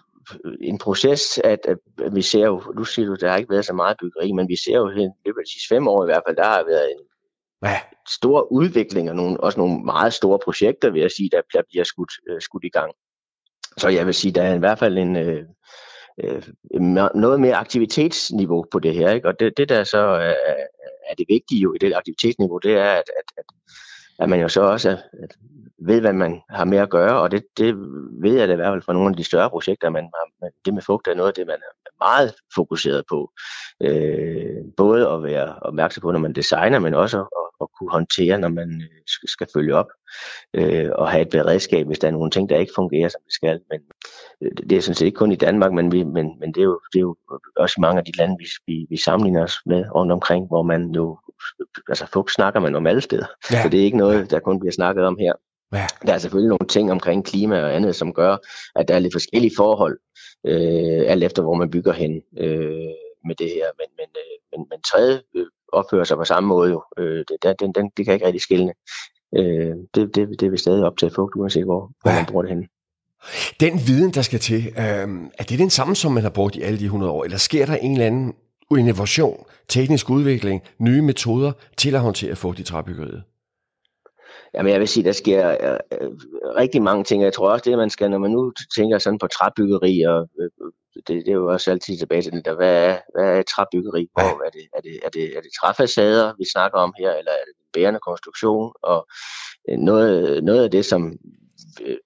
en 0.61 0.77
proces, 0.77 1.37
at, 1.43 1.59
at 1.65 1.77
vi 2.15 2.21
ser 2.21 2.45
jo, 2.45 2.73
nu 2.77 2.83
siger 2.83 3.07
du, 3.07 3.15
der 3.15 3.29
har 3.29 3.37
ikke 3.37 3.49
været 3.49 3.65
så 3.65 3.73
meget 3.73 3.97
byggeri, 4.01 4.31
men 4.31 4.47
vi 4.47 4.55
ser 4.55 4.75
jo 4.75 4.89
i 4.89 4.93
løbet 5.25 5.39
af 5.39 5.45
de 5.45 5.53
sidste 5.53 5.75
fem 5.75 5.87
år 5.87 6.03
i 6.03 6.07
hvert 6.07 6.23
fald, 6.27 6.35
der 6.35 6.43
har 6.43 6.63
været 6.63 6.91
en 6.91 6.99
ja. 7.63 7.79
stor 8.09 8.51
udvikling 8.51 9.09
og 9.09 9.15
nogle, 9.15 9.39
også 9.39 9.59
nogle 9.59 9.83
meget 9.85 10.13
store 10.13 10.39
projekter, 10.43 10.89
vil 10.89 11.01
jeg 11.01 11.11
sige, 11.11 11.29
der, 11.29 11.41
der 11.53 11.61
bliver 11.69 11.83
skudt, 11.83 12.11
uh, 12.31 12.39
skudt 12.39 12.63
i 12.63 12.69
gang. 12.69 12.91
Så 13.77 13.89
jeg 13.89 14.05
vil 14.05 14.13
sige, 14.13 14.31
der 14.31 14.41
er 14.41 14.53
i 14.53 14.59
hvert 14.59 14.79
fald 14.79 14.97
en, 14.97 15.15
uh, 15.15 15.43
uh, 16.23 16.43
noget 17.15 17.39
mere 17.39 17.55
aktivitetsniveau 17.55 18.65
på 18.71 18.79
det 18.79 18.93
her, 18.93 19.11
ikke? 19.11 19.27
og 19.27 19.39
det, 19.39 19.57
det 19.57 19.69
der 19.69 19.83
så 19.83 19.97
er, 19.97 20.35
er 21.09 21.15
det 21.17 21.25
vigtige 21.29 21.61
jo 21.61 21.73
i 21.73 21.77
det 21.77 21.93
aktivitetsniveau, 21.93 22.57
det 22.57 22.73
er, 22.73 22.91
at, 22.91 23.09
at, 23.19 23.25
at, 23.37 23.45
at 24.19 24.29
man 24.29 24.41
jo 24.41 24.47
så 24.47 24.61
også 24.61 24.89
at, 24.89 24.97
at 25.23 25.35
ved, 25.85 26.01
hvad 26.01 26.13
man 26.13 26.41
har 26.49 26.65
med 26.65 26.77
at 26.77 26.89
gøre, 26.89 27.19
og 27.21 27.31
det, 27.31 27.43
det 27.57 27.75
ved 28.21 28.33
jeg 28.37 28.47
da 28.47 28.53
i 28.53 28.55
hvert 28.55 28.73
fald 28.73 28.81
fra 28.81 28.93
nogle 28.93 29.09
af 29.09 29.15
de 29.15 29.23
større 29.23 29.49
projekter, 29.49 29.89
man, 29.89 30.09
man, 30.41 30.51
det 30.65 30.73
med 30.73 30.81
fugt 30.81 31.07
er 31.07 31.15
noget 31.15 31.27
af 31.27 31.33
det, 31.33 31.47
man 31.47 31.55
er 31.55 31.89
meget 32.05 32.33
fokuseret 32.55 33.03
på. 33.09 33.31
Øh, 33.81 34.57
både 34.77 35.09
at 35.09 35.23
være 35.23 35.55
opmærksom 35.61 36.01
på, 36.01 36.11
når 36.11 36.19
man 36.19 36.33
designer, 36.33 36.79
men 36.79 36.93
også 36.93 37.19
at, 37.19 37.27
at 37.61 37.67
kunne 37.79 37.91
håndtere, 37.91 38.37
når 38.37 38.47
man 38.49 38.81
øh, 38.81 39.01
skal 39.05 39.47
følge 39.53 39.75
op, 39.75 39.89
øh, 40.53 40.89
og 40.95 41.11
have 41.11 41.21
et 41.21 41.29
beredskab, 41.29 41.87
hvis 41.87 41.99
der 41.99 42.07
er 42.07 42.11
nogle 42.11 42.31
ting, 42.31 42.49
der 42.49 42.57
ikke 42.57 42.71
fungerer, 42.75 43.09
som 43.09 43.21
det 43.25 43.33
skal. 43.33 43.59
Men 43.71 43.79
øh, 44.41 44.51
det 44.69 44.77
er 44.77 44.81
sådan 44.81 44.95
set 44.95 45.05
ikke 45.05 45.15
kun 45.15 45.31
i 45.31 45.35
Danmark, 45.35 45.71
men, 45.73 45.91
vi, 45.91 46.03
men, 46.03 46.39
men 46.39 46.53
det, 46.53 46.61
er 46.61 46.65
jo, 46.65 46.79
det 46.93 46.99
er 46.99 47.01
jo 47.01 47.15
også 47.55 47.75
i 47.77 47.81
mange 47.81 47.99
af 47.99 48.05
de 48.05 48.17
lande, 48.17 48.35
vi, 48.39 48.45
vi, 48.67 48.85
vi 48.89 48.97
sammenligner 48.97 49.43
os 49.43 49.55
med 49.65 49.85
rundt 49.95 50.11
omkring, 50.11 50.47
hvor 50.47 50.63
man 50.63 50.91
jo, 50.95 51.19
altså 51.89 52.05
fugt 52.13 52.31
snakker 52.31 52.59
man 52.59 52.75
om 52.75 52.87
alle 52.87 53.01
steder, 53.01 53.25
ja. 53.51 53.61
så 53.61 53.69
det 53.69 53.79
er 53.79 53.83
ikke 53.83 53.97
noget, 53.97 54.31
der 54.31 54.39
kun 54.39 54.59
bliver 54.59 54.71
snakket 54.71 55.05
om 55.05 55.17
her. 55.19 55.33
Ja. 55.73 55.87
Der 56.07 56.13
er 56.13 56.17
selvfølgelig 56.17 56.49
nogle 56.49 56.67
ting 56.67 56.91
omkring 56.91 57.25
klima 57.25 57.61
og 57.61 57.75
andet, 57.75 57.95
som 57.95 58.13
gør, 58.13 58.37
at 58.75 58.87
der 58.87 58.95
er 58.95 58.99
lidt 58.99 59.13
forskellige 59.13 59.53
forhold, 59.57 59.99
øh, 60.45 61.03
alt 61.11 61.23
efter 61.23 61.41
hvor 61.41 61.53
man 61.53 61.69
bygger 61.69 61.93
hen 61.93 62.21
øh, 62.37 62.93
med 63.27 63.35
det 63.35 63.49
her. 63.49 63.67
Men, 63.79 63.87
men, 63.97 64.07
øh, 64.23 64.35
men, 64.51 64.67
men 64.69 64.81
træet 64.81 65.23
øh, 65.35 65.45
opfører 65.73 66.03
sig 66.03 66.17
på 66.17 66.25
samme 66.25 66.47
måde 66.47 66.71
jo. 66.71 66.83
Øh, 66.97 67.25
det, 67.43 67.59
den, 67.59 67.71
den, 67.71 67.89
det 67.97 68.05
kan 68.05 68.13
ikke 68.13 68.25
rigtig 68.25 68.41
skille. 68.41 68.73
Øh, 69.37 69.75
det, 69.95 70.15
det, 70.15 70.39
det 70.39 70.51
vil 70.51 70.59
stadig 70.59 70.83
op 70.83 70.97
til 70.97 71.11
fugt, 71.15 71.35
uanset 71.35 71.63
hvor, 71.63 71.91
hvor 72.01 72.11
ja. 72.11 72.17
man 72.17 72.25
bruger 72.25 72.43
det 72.43 72.51
hen. 72.51 72.67
Den 73.59 73.73
viden, 73.87 74.11
der 74.11 74.21
skal 74.21 74.39
til, 74.39 74.67
øh, 74.67 75.07
er 75.39 75.43
det 75.49 75.59
den 75.59 75.69
samme, 75.69 75.95
som 75.95 76.11
man 76.11 76.23
har 76.23 76.29
brugt 76.29 76.55
i 76.55 76.61
alle 76.61 76.79
de 76.79 76.85
100 76.85 77.11
år, 77.11 77.23
eller 77.23 77.37
sker 77.37 77.65
der 77.65 77.75
en 77.75 77.91
eller 77.91 78.05
anden 78.05 78.33
innovation, 78.77 79.45
teknisk 79.69 80.09
udvikling, 80.09 80.61
nye 80.79 81.01
metoder 81.01 81.51
til 81.77 81.95
at 81.95 82.01
håndtere 82.01 82.35
fugt 82.35 82.59
i 82.59 82.63
træbyggeriet? 82.63 83.23
Jamen 84.55 84.71
jeg 84.71 84.79
vil 84.79 84.87
sige, 84.87 85.03
der 85.03 85.11
sker 85.11 85.49
øh, 85.49 85.79
øh, 86.01 86.11
rigtig 86.55 86.81
mange 86.81 87.03
ting. 87.03 87.23
Jeg 87.23 87.33
tror 87.33 87.51
også, 87.51 87.69
det 87.69 87.77
man 87.77 87.89
skal, 87.89 88.11
når 88.11 88.17
man 88.17 88.31
nu 88.31 88.53
tænker 88.77 88.97
sådan 88.97 89.19
på 89.19 89.27
træbyggeri, 89.27 90.01
og 90.01 90.29
øh, 90.41 90.49
det, 90.95 91.25
det 91.25 91.27
er 91.27 91.33
jo 91.33 91.51
også 91.51 91.71
altid 91.71 91.97
tilbage 91.97 92.21
til 92.21 92.31
den 92.31 92.41
der, 92.45 92.55
hvad 92.55 92.87
er, 92.87 92.97
hvad 93.15 93.37
er 93.37 93.41
træbyggeri? 93.41 94.07
Hvor, 94.13 94.45
er, 94.45 94.49
det, 94.49 94.61
er, 94.75 94.81
det, 94.81 94.99
er, 95.05 95.09
det, 95.09 95.23
er 95.37 95.41
det 95.41 95.51
træfacader, 95.61 96.33
vi 96.37 96.45
snakker 96.53 96.79
om 96.79 96.93
her, 96.99 97.11
eller 97.11 97.31
er 97.31 97.45
det 97.47 97.53
en 97.59 97.71
bærende 97.73 97.99
konstruktion? 97.99 98.73
Og 98.83 99.07
noget, 99.77 100.43
noget 100.43 100.63
af 100.63 100.71
det, 100.71 100.85
som 100.85 101.13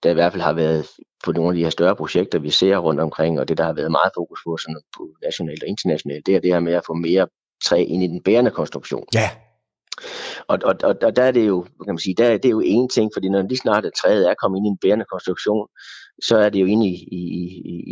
der 0.04 0.12
i 0.12 0.14
hvert 0.14 0.32
fald 0.32 0.42
har 0.42 0.54
været 0.54 0.88
på 1.24 1.32
nogle 1.32 1.50
af 1.50 1.56
de 1.56 1.64
her 1.64 1.70
større 1.70 1.96
projekter, 1.96 2.40
vi 2.40 2.50
ser 2.50 2.78
rundt 2.78 3.02
omkring, 3.02 3.40
og 3.40 3.48
det, 3.48 3.58
der 3.58 3.64
har 3.64 3.74
været 3.74 3.92
meget 3.92 4.12
fokus 4.16 4.40
på, 4.46 4.58
sådan 4.58 4.82
på 4.98 5.10
nationalt 5.24 5.64
og 5.64 5.70
internationalt, 5.70 6.26
det 6.26 6.36
er 6.36 6.40
det 6.40 6.54
her 6.54 6.60
med 6.60 6.74
at 6.74 6.86
få 6.86 6.94
mere 6.94 7.28
træ 7.66 7.84
ind 7.84 8.04
i 8.04 8.08
den 8.08 8.24
bærende 8.24 8.52
konstruktion. 8.52 9.06
Ja. 9.14 9.30
Og, 10.48 10.60
og, 10.64 10.76
og, 10.84 10.96
og 11.02 11.16
der 11.16 11.24
er 11.24 11.32
det 11.32 11.48
jo, 11.48 11.62
kan 11.62 11.94
man 11.94 12.00
sige, 12.00 12.16
der, 12.16 12.38
det 12.38 12.46
er 12.46 12.50
jo 12.50 12.62
en 12.66 12.90
ting, 12.90 13.12
fordi 13.16 13.30
når 13.30 13.42
lige 13.42 13.58
snart 13.58 13.86
træet 14.02 14.30
er 14.30 14.34
kommet 14.42 14.58
ind 14.58 14.66
i 14.66 14.70
en 14.70 14.78
bærende 14.82 15.06
konstruktion, 15.12 15.68
så 16.24 16.38
er 16.38 16.50
det 16.50 16.60
jo 16.62 16.66
inde 16.66 16.88
i, 16.88 16.94
i, 17.12 17.22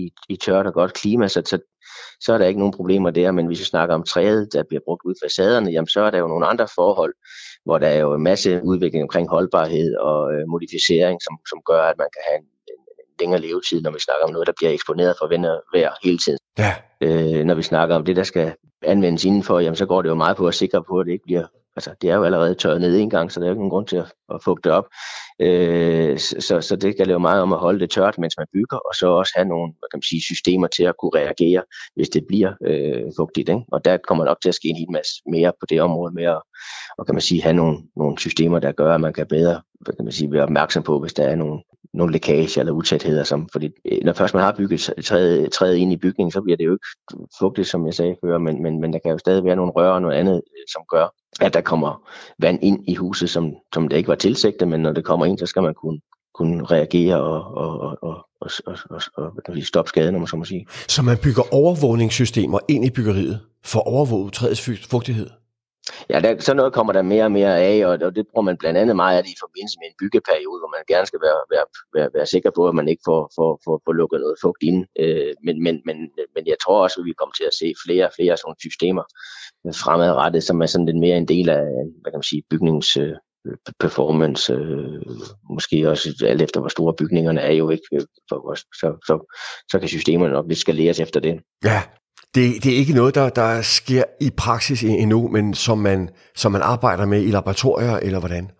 i, 0.03 0.11
i 0.29 0.35
tørt 0.35 0.67
og 0.67 0.73
godt 0.73 0.93
klima, 0.93 1.27
så, 1.27 1.41
så, 1.45 1.59
så 2.19 2.33
er 2.33 2.37
der 2.37 2.45
ikke 2.45 2.59
nogen 2.59 2.73
problemer 2.73 3.09
der, 3.09 3.31
men 3.31 3.45
hvis 3.47 3.59
vi 3.59 3.65
snakker 3.65 3.95
om 3.95 4.03
træet, 4.03 4.53
der 4.53 4.63
bliver 4.63 4.81
brugt 4.85 5.01
ud 5.05 5.13
fra 5.21 5.25
facaderne, 5.25 5.71
jamen 5.71 5.87
så 5.87 6.01
er 6.01 6.11
der 6.11 6.17
jo 6.17 6.27
nogle 6.27 6.45
andre 6.45 6.67
forhold, 6.75 7.13
hvor 7.65 7.77
der 7.77 7.87
er 7.87 7.99
jo 7.99 8.13
en 8.13 8.23
masse 8.23 8.61
udvikling 8.63 9.03
omkring 9.03 9.29
holdbarhed 9.29 9.95
og 9.95 10.33
øh, 10.33 10.47
modificering, 10.47 11.21
som, 11.21 11.37
som 11.49 11.59
gør, 11.65 11.81
at 11.81 11.97
man 11.97 12.07
kan 12.15 12.21
have 12.27 12.37
en, 12.37 12.47
en, 12.71 12.79
en 12.99 13.15
længere 13.19 13.41
levetid, 13.41 13.81
når 13.81 13.91
vi 13.91 13.99
snakker 13.99 14.25
om 14.25 14.31
noget, 14.31 14.47
der 14.47 14.53
bliver 14.57 14.71
eksponeret 14.71 15.15
for 15.19 15.27
vind 15.27 15.45
og 15.45 15.63
vejr 15.73 15.93
hele 16.03 16.17
tiden. 16.17 16.39
Ja. 16.57 16.73
Øh, 17.01 17.45
når 17.45 17.55
vi 17.55 17.61
snakker 17.61 17.95
om 17.95 18.05
det, 18.05 18.15
der 18.15 18.23
skal 18.23 18.53
anvendes 18.81 19.25
indenfor, 19.25 19.59
jamen 19.59 19.75
så 19.75 19.85
går 19.85 20.01
det 20.01 20.09
jo 20.09 20.15
meget 20.15 20.37
på 20.37 20.47
at 20.47 20.53
sikre 20.53 20.83
på, 20.83 20.99
at 20.99 21.05
det 21.05 21.11
ikke 21.11 21.23
bliver 21.23 21.45
altså 21.75 21.95
det 22.01 22.09
er 22.09 22.15
jo 22.15 22.23
allerede 22.23 22.55
tørret 22.55 22.81
ned 22.81 22.97
en 22.97 23.09
gang, 23.09 23.31
så 23.31 23.39
der 23.39 23.45
er 23.45 23.49
jo 23.49 23.53
ikke 23.53 23.61
nogen 23.61 23.69
grund 23.69 23.87
til 23.87 23.97
at, 23.97 24.11
at 24.33 24.43
fugte 24.43 24.71
op. 24.71 24.85
Øh, 25.39 26.19
så, 26.19 26.61
så 26.61 26.75
det 26.75 26.97
gælder 26.97 27.13
jo 27.13 27.19
meget 27.19 27.41
om 27.41 27.53
at 27.53 27.59
holde 27.59 27.79
det 27.79 27.89
tørt, 27.89 28.17
mens 28.17 28.37
man 28.37 28.47
bygger, 28.53 28.77
og 28.77 28.95
så 28.95 29.07
også 29.07 29.33
have 29.35 29.47
nogle 29.47 29.73
hvad 29.79 29.89
kan 29.91 29.97
man 29.97 30.09
sige, 30.09 30.21
systemer 30.21 30.67
til 30.67 30.83
at 30.83 30.95
kunne 30.99 31.11
reagere, 31.15 31.63
hvis 31.95 32.09
det 32.09 32.23
bliver 32.27 32.53
øh, 32.65 33.03
fugtigt. 33.17 33.49
Ikke? 33.49 33.61
Og 33.71 33.85
der 33.85 33.97
kommer 33.97 34.25
nok 34.25 34.37
til 34.41 34.49
at 34.49 34.55
ske 34.55 34.67
en 34.67 34.75
hel 34.75 34.91
masse 34.91 35.13
mere 35.31 35.51
på 35.59 35.65
det 35.69 35.81
område 35.81 36.13
med 36.13 36.23
at 36.23 36.41
og 36.97 37.05
kan 37.05 37.15
man 37.15 37.21
sige, 37.21 37.41
have 37.41 37.53
nogle, 37.53 37.77
nogle 37.95 38.19
systemer, 38.19 38.59
der 38.59 38.71
gør, 38.71 38.95
at 38.95 39.01
man 39.01 39.13
kan 39.13 39.27
bedre 39.27 39.61
hvad 39.79 39.95
kan 39.95 40.05
man 40.05 40.11
sige, 40.11 40.31
være 40.31 40.43
opmærksom 40.43 40.83
på, 40.83 40.99
hvis 40.99 41.13
der 41.13 41.23
er 41.23 41.35
nogle, 41.35 41.59
nogle 41.93 42.13
lækager 42.13 42.59
eller 42.59 42.73
utætheder. 42.73 43.23
Som, 43.23 43.49
fordi 43.51 43.69
øh, 43.85 43.97
når 44.03 44.13
først 44.13 44.33
man 44.33 44.43
har 44.43 44.55
bygget 44.57 44.89
træet, 45.05 45.51
træet 45.51 45.75
ind 45.75 45.93
i 45.93 45.97
bygningen, 45.97 46.31
så 46.31 46.41
bliver 46.41 46.57
det 46.57 46.65
jo 46.65 46.73
ikke 46.73 47.25
fugtigt, 47.39 47.67
som 47.67 47.85
jeg 47.85 47.93
sagde 47.93 48.15
før, 48.23 48.37
men, 48.37 48.63
men, 48.63 48.81
men 48.81 48.93
der 48.93 48.99
kan 48.99 49.11
jo 49.11 49.17
stadig 49.17 49.43
være 49.43 49.55
nogle 49.55 49.71
rør 49.71 49.89
og 49.89 50.01
noget 50.01 50.15
andet, 50.15 50.35
øh, 50.35 50.63
som 50.73 50.81
gør, 50.91 51.07
at 51.41 51.53
der 51.53 51.61
kommer 51.61 52.09
vand 52.39 52.59
ind 52.61 52.83
i 52.87 52.95
huset, 52.95 53.29
som, 53.29 53.53
som 53.73 53.87
det 53.87 53.97
ikke 53.97 54.09
var 54.09 54.15
tilsigtet, 54.15 54.67
men 54.67 54.79
når 54.79 54.91
det 54.91 55.05
kommer 55.05 55.25
ind, 55.25 55.37
så 55.37 55.45
skal 55.45 55.63
man 55.63 55.73
kunne, 55.73 55.99
kunne 56.33 56.65
reagere 56.65 57.21
og, 57.21 57.57
og, 57.57 57.79
og, 57.79 57.97
og, 58.01 58.25
og, 58.41 58.51
og, 58.65 58.77
og, 58.89 59.01
og 59.17 59.31
og 59.47 59.55
stoppe 59.63 59.89
skaden, 59.89 60.15
om 60.15 60.21
man 60.21 60.27
så 60.27 60.37
må 60.37 60.45
sige. 60.45 60.65
Så 60.87 61.01
man 61.01 61.17
bygger 61.23 61.43
overvågningssystemer 61.53 62.59
ind 62.67 62.85
i 62.85 62.89
byggeriet 62.89 63.39
for 63.63 63.79
at 63.79 63.87
overvåge 63.87 64.31
træets 64.31 64.69
fugtighed? 64.89 65.29
Ja, 66.09 66.19
der, 66.19 66.39
sådan 66.39 66.57
noget 66.57 66.73
kommer 66.73 66.93
der 66.93 67.01
mere 67.01 67.23
og 67.23 67.31
mere 67.31 67.55
af, 67.71 67.85
og, 67.85 67.93
og 68.07 68.15
det 68.15 68.25
bruger 68.29 68.45
man 68.49 68.57
blandt 68.57 68.77
andet 68.81 68.95
meget 68.95 69.17
af 69.17 69.23
det 69.23 69.31
i 69.31 69.43
forbindelse 69.45 69.77
med 69.79 69.87
en 69.87 69.99
byggeperiode, 70.01 70.59
hvor 70.61 70.71
man 70.75 70.83
gerne 70.93 71.07
skal 71.11 71.21
være, 71.27 71.39
være, 71.53 71.65
være, 71.95 72.09
være 72.17 72.27
sikker 72.33 72.51
på, 72.55 72.61
at 72.67 72.75
man 72.79 72.87
ikke 72.91 73.03
får, 73.09 73.21
får, 73.37 73.51
får, 73.65 73.75
får 73.85 73.93
lukket 74.01 74.19
noget 74.19 74.37
fugt 74.43 74.63
ind. 74.69 74.79
Øh, 75.03 75.33
men, 75.45 75.55
men, 75.65 75.75
men, 75.87 75.97
men 76.35 76.43
jeg 76.51 76.57
tror 76.63 76.77
også, 76.85 76.97
at 76.99 77.05
vi 77.09 77.13
kommer 77.19 77.35
til 77.39 77.47
at 77.51 77.57
se 77.61 77.67
flere 77.85 78.05
og 78.09 78.13
flere 78.17 78.37
sådan 78.37 78.59
systemer 78.67 79.05
fremadrettet, 79.83 80.43
som 80.43 80.61
er 80.61 80.65
sådan 80.65 80.85
lidt 80.85 80.97
mere 80.97 81.17
en 81.17 81.27
del 81.27 81.49
af 81.49 81.63
hvad 82.01 82.11
kan 82.11 82.21
man 82.21 82.31
sige, 82.31 82.43
bygnings 82.49 82.97
øh, 82.97 83.15
performance, 83.79 84.53
øh, 84.53 85.01
måske 85.49 85.89
også 85.89 86.25
alt 86.27 86.41
efter 86.41 86.59
hvor 86.59 86.69
store 86.69 86.93
bygningerne 86.93 87.41
er 87.41 87.51
jo 87.51 87.69
ikke, 87.69 87.87
øh, 87.93 88.01
for, 88.29 88.55
så, 88.55 88.97
så, 89.07 89.33
så 89.71 89.79
kan 89.79 89.87
systemerne 89.87 90.33
nok 90.33 90.47
lidt 90.47 90.59
skaleres 90.59 90.99
efter 90.99 91.19
det. 91.19 91.39
Ja, 91.63 91.81
det, 92.35 92.63
det 92.63 92.73
er 92.73 92.77
ikke 92.77 92.93
noget, 92.93 93.15
der, 93.15 93.29
der 93.29 93.61
sker 93.61 94.03
i 94.21 94.29
praksis 94.37 94.83
endnu, 94.83 95.27
men 95.27 95.53
som 95.53 95.77
man, 95.77 96.09
som 96.35 96.51
man 96.51 96.61
arbejder 96.61 97.05
med 97.05 97.23
i 97.23 97.31
laboratorier, 97.31 97.97
eller 97.97 98.19
hvordan? 98.19 98.51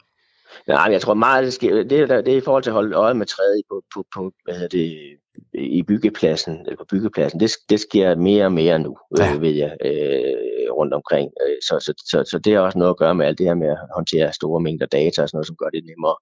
Nej, 0.67 0.88
jeg 0.91 1.01
tror 1.01 1.13
meget, 1.13 1.44
det 1.44 1.53
sker, 1.53 1.84
det, 1.84 2.00
er, 2.00 2.22
det 2.22 2.34
er 2.34 2.38
i 2.38 2.41
forhold 2.41 2.63
til 2.63 2.70
at 2.70 2.74
holde 2.74 2.96
øje 2.96 3.13
med 3.13 3.25
træet 3.25 3.62
på, 3.70 3.82
på, 3.94 4.05
på 4.15 4.32
hvad 4.44 4.53
hedder 4.53 4.67
det, 4.67 5.17
i 5.53 5.83
byggepladsen, 5.83 6.65
på 6.77 6.85
byggepladsen, 6.89 7.39
det, 7.39 7.51
det 7.69 7.79
sker 7.79 8.15
mere 8.15 8.45
og 8.45 8.51
mere 8.51 8.79
nu, 8.79 8.97
ja. 9.17 9.33
øh, 9.33 9.41
ved 9.41 9.51
jeg, 9.51 9.77
øh, 9.85 10.55
rundt 10.77 10.93
omkring. 10.93 11.31
Øh, 11.43 11.57
så, 11.67 11.75
så, 11.85 11.93
så, 12.11 12.23
så 12.31 12.39
det 12.39 12.53
har 12.53 12.59
også 12.59 12.77
noget 12.77 12.89
at 12.89 12.97
gøre 12.97 13.15
med 13.15 13.25
alt 13.25 13.37
det 13.37 13.45
her 13.45 13.53
med 13.53 13.67
at 13.67 13.77
håndtere 13.95 14.33
store 14.33 14.61
mængder 14.61 14.85
data 14.85 15.21
og 15.21 15.29
sådan 15.29 15.37
noget, 15.37 15.47
som 15.47 15.55
gør 15.55 15.69
det 15.69 15.83
nemmere. 15.89 16.17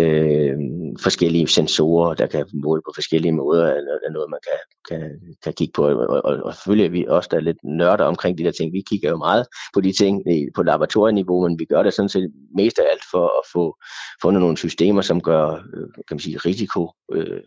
Øh, 0.00 0.56
forskellige 1.02 1.48
sensorer, 1.48 2.14
der 2.14 2.26
kan 2.26 2.46
måle 2.64 2.82
på 2.86 2.92
forskellige 2.94 3.32
måder, 3.32 3.64
er 4.06 4.12
noget, 4.12 4.30
man 4.30 4.40
kan, 4.48 4.60
kan, 4.88 5.02
kan 5.44 5.52
kigge 5.52 5.72
på. 5.72 5.82
Og, 5.84 6.24
og, 6.24 6.32
og 6.44 6.54
selvfølgelig 6.54 6.86
er 6.86 6.90
vi 6.90 7.06
også 7.08 7.28
der 7.30 7.36
er 7.36 7.40
lidt 7.40 7.64
nørder 7.64 8.04
omkring 8.04 8.38
de 8.38 8.44
der 8.44 8.50
ting. 8.52 8.72
Vi 8.72 8.82
kigger 8.90 9.10
jo 9.10 9.16
meget 9.16 9.46
på 9.74 9.80
de 9.80 9.92
ting 9.92 10.22
på 10.54 10.62
laboratorieniveau, 10.62 11.48
men 11.48 11.58
vi 11.58 11.64
gør 11.64 11.82
det 11.82 11.94
sådan 11.94 12.08
set 12.08 12.32
mest 12.56 12.78
af 12.78 12.84
alt 12.90 13.04
for 13.10 13.24
at 13.26 13.44
få 13.52 13.76
fundet 14.22 14.40
nogle 14.40 14.56
systemer, 14.56 15.02
som 15.02 15.20
gør 15.20 15.46
øh, 15.74 15.88
kan 16.08 16.14
man 16.14 16.18
sige, 16.18 16.38
risiko 16.38 16.90
øh, 17.12 17.40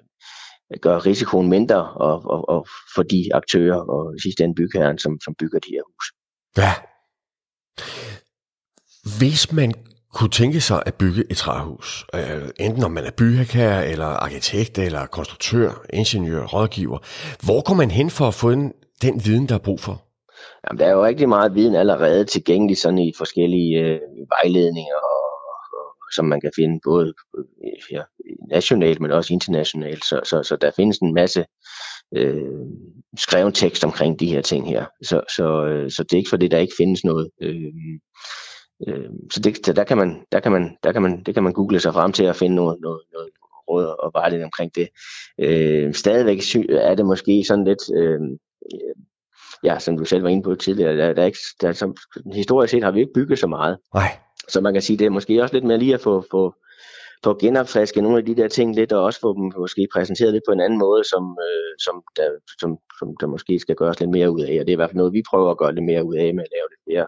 gør 0.82 1.06
risikoen 1.06 1.50
mindre 1.50 1.89
og, 1.94 2.22
og, 2.25 2.50
og 2.50 2.68
for 2.96 3.03
de 3.03 3.30
aktører 3.34 3.80
og 3.80 4.13
sidste 4.24 4.44
ende 4.44 4.56
bygherren, 4.56 4.98
som, 4.98 5.20
som 5.24 5.36
bygger 5.39 5.60
de 5.60 5.70
her 5.72 5.82
hus. 5.88 6.06
Ja. 6.58 6.74
Hvis 9.20 9.51
man 9.51 9.74
kunne 10.13 10.30
tænke 10.30 10.62
sig 10.62 10.84
at 10.86 10.94
bygge 10.94 11.24
et 11.30 11.38
træhus, 11.38 12.06
øh, 12.15 12.50
enten 12.60 12.84
om 12.84 12.92
man 12.92 13.06
er 13.06 13.12
bygherre, 13.12 13.88
eller 13.88 14.06
arkitekt, 14.06 14.80
eller 14.80 15.06
konstruktør, 15.06 15.86
ingeniør, 15.94 16.44
rådgiver, 16.46 16.98
hvor 17.46 17.63
går 17.63 17.74
man 17.74 17.92
hen 17.92 18.10
for 18.10 18.27
at 18.27 18.34
få 18.34 18.51
den, 18.51 18.74
den 19.01 19.25
viden, 19.25 19.50
der 19.50 19.56
er 19.56 19.60
brug 19.60 19.80
for? 19.80 20.03
Jamen, 20.63 20.80
der 20.80 20.86
er 20.86 20.92
jo 20.92 21.06
rigtig 21.06 21.30
meget 21.30 21.56
viden 21.56 21.75
allerede 21.75 22.25
tilgængelig 22.25 22.77
sådan 22.77 23.00
i 23.00 23.13
forskellige 23.18 23.80
øh, 23.80 24.00
vejledninger 24.36 24.96
som 26.15 26.25
man 26.25 26.41
kan 26.41 26.51
finde 26.55 26.79
både 26.84 27.13
ja, 27.91 28.01
nationalt, 28.50 29.00
men 29.00 29.12
også 29.12 29.34
internationalt. 29.34 30.05
Så, 30.05 30.22
så, 30.24 30.43
så 30.43 30.55
der 30.55 30.72
findes 30.75 30.98
en 30.98 31.13
masse 31.13 31.46
øh, 32.15 32.65
skrevet 33.17 33.53
tekst 33.53 33.84
omkring 33.84 34.20
de 34.20 34.27
her 34.27 34.41
ting 34.41 34.67
her. 34.67 34.86
Så, 35.03 35.22
så, 35.36 35.65
øh, 35.65 35.91
så 35.91 36.03
det 36.03 36.13
er 36.13 36.17
ikke 36.17 36.29
fordi, 36.29 36.48
der 36.48 36.58
ikke 36.58 36.74
findes 36.77 37.03
noget. 37.03 37.29
Øh, 37.41 37.74
øh, 38.88 39.10
så 39.32 39.39
det, 39.39 39.75
der, 39.75 39.84
kan 39.84 39.98
man, 39.98 40.22
der, 40.32 40.39
kan 40.39 40.51
man, 40.51 40.77
der 40.84 40.91
kan 40.91 41.01
man, 41.01 41.24
det 41.24 41.34
kan 41.34 41.43
man 41.43 41.53
google 41.53 41.79
sig 41.79 41.93
frem 41.93 42.12
til 42.12 42.24
at 42.24 42.36
finde 42.36 42.55
noget, 42.55 42.77
noget, 42.82 43.01
noget 43.13 43.29
råd 43.70 43.86
og 44.03 44.12
vejledning 44.13 44.46
omkring 44.46 44.75
det. 44.75 44.88
Øh, 45.39 45.93
stadigvæk 45.93 46.39
er 46.70 46.96
det 46.96 47.05
måske 47.05 47.43
sådan 47.48 47.65
lidt... 47.65 47.84
Øh, 47.98 48.20
ja, 49.63 49.79
som 49.79 49.98
du 49.98 50.05
selv 50.05 50.24
var 50.24 50.29
inde 50.29 50.43
på 50.43 50.55
tidligere, 50.55 50.98
der, 50.98 51.13
der 51.13 51.22
er 51.22 51.25
ikke, 51.25 51.39
der, 51.62 51.72
som, 51.72 51.96
historisk 52.34 52.72
set 52.72 52.84
har 52.84 52.91
vi 52.91 53.00
ikke 53.00 53.13
bygget 53.13 53.39
så 53.39 53.48
meget. 53.48 53.77
Nej. 53.93 54.17
Så 54.48 54.62
man 54.62 54.74
kan 54.74 54.82
sige, 54.82 54.98
det 54.98 55.06
er 55.06 55.10
måske 55.10 55.42
også 55.42 55.56
lidt 55.56 55.66
mere 55.66 55.78
lige 55.78 55.94
at 55.94 56.02
få, 56.02 56.26
få, 56.32 56.54
få 57.24 57.38
genopfrisket 57.40 58.04
nogle 58.04 58.18
af 58.18 58.26
de 58.26 58.36
der 58.36 58.48
ting 58.48 58.76
lidt, 58.76 58.92
og 58.92 59.04
også 59.04 59.20
få 59.20 59.34
dem 59.34 59.52
måske 59.58 59.88
præsenteret 59.94 60.34
lidt 60.34 60.44
på 60.48 60.54
en 60.54 60.62
anden 60.62 60.80
måde, 60.80 61.04
som, 61.04 61.38
øh, 61.48 61.74
som, 61.86 62.04
der, 62.18 62.30
som, 62.60 62.78
som 63.00 63.08
der 63.20 63.28
måske 63.28 63.60
skal 63.60 63.76
gøres 63.76 64.00
lidt 64.00 64.12
mere 64.12 64.32
ud 64.32 64.42
af. 64.42 64.60
Og 64.60 64.66
det 64.66 64.70
er 64.70 64.78
i 64.78 64.82
hvert 64.82 64.90
fald 64.90 64.98
noget, 64.98 65.14
vi 65.14 65.24
prøver 65.30 65.52
at 65.52 65.58
gøre 65.58 65.76
lidt 65.76 65.86
mere 65.86 66.04
ud 66.04 66.16
af 66.16 66.34
med 66.34 66.44
at 66.44 66.54
lave 66.56 66.68
lidt 66.74 66.86
mere 66.92 67.08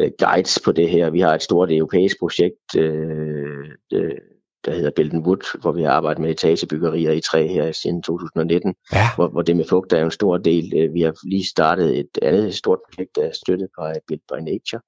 øh, 0.00 0.10
guides 0.18 0.58
på 0.64 0.72
det 0.72 0.88
her. 0.90 1.10
Vi 1.10 1.20
har 1.20 1.34
et 1.34 1.42
stort 1.42 1.72
europæisk 1.72 2.16
projekt, 2.18 2.76
øh, 2.76 3.68
øh, 3.92 4.18
der 4.64 4.74
hedder 4.74 4.90
Belden 4.96 5.26
Wood, 5.26 5.60
hvor 5.60 5.72
vi 5.72 5.82
har 5.82 5.90
arbejdet 5.90 6.22
med 6.22 6.30
etagebyggerier 6.30 7.12
i 7.12 7.20
træ 7.20 7.46
her 7.46 7.72
siden 7.72 8.02
2019, 8.02 8.74
ja. 8.92 9.06
hvor, 9.16 9.28
hvor 9.28 9.42
det 9.42 9.56
med 9.56 9.64
fugt 9.64 9.92
er 9.92 10.04
en 10.04 10.10
stor 10.10 10.36
del. 10.36 10.72
Øh, 10.76 10.94
vi 10.94 11.00
har 11.02 11.14
lige 11.28 11.46
startet 11.46 11.98
et 11.98 12.18
andet 12.22 12.54
stort 12.54 12.78
projekt, 12.88 13.16
der 13.16 13.22
er 13.22 13.32
støttet 13.32 13.68
by 13.78 13.82
Built 14.08 14.22
by 14.32 14.38
Nature, 14.50 14.82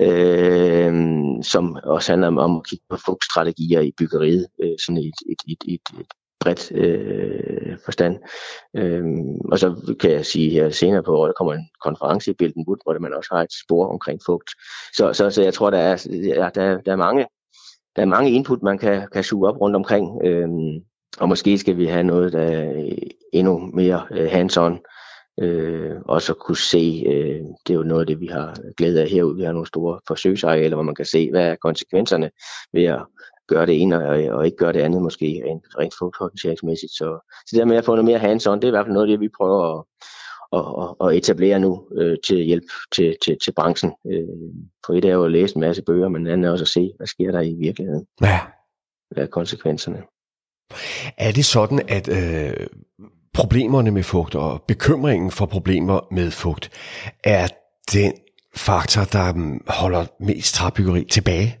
øh, 0.00 0.92
som 1.42 1.76
også 1.84 2.12
handler 2.12 2.28
om, 2.28 2.38
om 2.38 2.56
at 2.56 2.66
kigge 2.66 2.84
på 2.90 2.96
fugtstrategier 3.06 3.80
i 3.80 3.92
byggeriet, 3.98 4.46
øh, 4.62 4.76
sådan 4.86 4.98
et, 4.98 5.18
et, 5.30 5.40
et, 5.48 5.62
et, 5.74 6.00
et 6.00 6.06
bredt 6.40 6.72
øh, 6.72 7.78
forstand. 7.84 8.16
Øhm, 8.76 9.36
og 9.52 9.58
så 9.58 9.94
kan 10.00 10.10
jeg 10.10 10.26
sige 10.26 10.50
her 10.50 10.70
senere 10.70 11.02
på 11.02 11.16
året, 11.16 11.28
der 11.28 11.38
kommer 11.38 11.54
en 11.54 11.68
konference 11.84 12.30
i 12.30 12.34
Bildenwood, 12.34 12.78
hvor 12.84 12.98
man 12.98 13.14
også 13.14 13.30
har 13.32 13.42
et 13.42 13.52
spor 13.64 13.86
omkring 13.86 14.20
fugt. 14.26 14.50
Så, 14.96 15.12
så, 15.12 15.30
så 15.30 15.42
jeg 15.42 15.54
tror, 15.54 15.70
der 15.70 15.78
er, 15.78 15.96
der, 16.54 16.80
der 16.80 16.92
er 16.92 16.96
mange 16.96 17.26
der 17.96 18.02
er 18.02 18.06
mange 18.06 18.30
input, 18.30 18.62
man 18.62 18.78
kan, 18.78 19.08
kan 19.12 19.24
suge 19.24 19.48
op 19.48 19.60
rundt 19.60 19.76
omkring. 19.76 20.24
Øhm, 20.24 20.80
og 21.18 21.28
måske 21.28 21.58
skal 21.58 21.76
vi 21.76 21.86
have 21.86 22.04
noget, 22.04 22.32
der 22.32 22.40
er 22.40 22.92
endnu 23.32 23.58
mere 23.58 24.02
øh, 24.10 24.30
hands-on, 24.32 24.82
øh, 25.40 25.92
og 26.04 26.22
så 26.22 26.34
kunne 26.34 26.56
se, 26.56 27.04
øh, 27.06 27.40
det 27.66 27.70
er 27.70 27.74
jo 27.74 27.82
noget 27.82 28.00
af 28.00 28.06
det, 28.06 28.20
vi 28.20 28.26
har 28.26 28.56
glæde 28.76 29.02
af 29.02 29.08
herude. 29.08 29.36
Vi 29.36 29.42
har 29.42 29.52
nogle 29.52 29.66
store 29.66 30.00
forsøgsarealer, 30.08 30.76
hvor 30.76 30.82
man 30.82 30.94
kan 30.94 31.04
se, 31.04 31.30
hvad 31.30 31.46
er 31.46 31.56
konsekvenserne 31.62 32.30
ved 32.72 32.84
at 32.84 33.02
gøre 33.48 33.66
det 33.66 33.80
ene 33.80 34.08
og, 34.08 34.38
og 34.38 34.46
ikke 34.46 34.56
gøre 34.56 34.72
det 34.72 34.80
andet, 34.80 35.02
måske 35.02 35.42
rent, 35.46 35.64
rent 35.78 35.94
fotohåndteringsmæssigt. 35.98 36.92
Så, 36.92 37.18
så 37.30 37.48
det 37.50 37.58
der 37.58 37.64
med 37.64 37.76
at 37.76 37.84
få 37.84 37.92
noget 37.92 38.04
mere 38.04 38.18
hands-on, 38.18 38.54
det 38.54 38.64
er 38.64 38.68
i 38.68 38.70
hvert 38.70 38.86
fald 38.86 38.94
noget 38.94 39.06
af 39.06 39.10
det, 39.10 39.20
vi 39.20 39.28
prøver 39.38 39.78
at, 39.78 39.84
at, 40.58 41.08
at 41.08 41.16
etablere 41.16 41.58
nu 41.58 41.82
øh, 41.96 42.16
til 42.24 42.36
hjælp 42.36 42.64
til, 42.94 43.16
til, 43.24 43.36
til 43.44 43.52
branchen. 43.52 43.92
Øh, 44.12 44.28
for 44.86 44.92
et 44.92 45.04
er 45.04 45.12
jo 45.12 45.24
at 45.24 45.32
læse 45.32 45.56
en 45.56 45.60
masse 45.60 45.82
bøger, 45.82 46.08
men 46.08 46.26
andet 46.26 46.48
er 46.48 46.52
også 46.52 46.64
at 46.64 46.68
se, 46.68 46.92
hvad 46.96 47.06
sker 47.06 47.30
der 47.30 47.40
i 47.40 47.54
virkeligheden. 47.58 48.06
Ja. 48.22 48.40
Hvad 49.10 49.24
er 49.24 49.28
konsekvenserne? 49.28 50.02
Er 51.18 51.32
det 51.32 51.44
sådan, 51.44 51.80
at 51.88 52.08
øh, 52.08 52.66
problemerne 53.34 53.90
med 53.90 54.02
fugt 54.02 54.34
og 54.34 54.62
bekymringen 54.68 55.30
for 55.30 55.46
problemer 55.46 56.00
med 56.10 56.30
fugt 56.30 56.70
er 57.24 57.48
den 57.92 58.12
faktor, 58.56 59.02
der 59.02 59.32
mm, 59.34 59.60
holder 59.68 60.04
mest 60.20 60.54
træbyggeri 60.54 61.04
tilbage? 61.04 61.58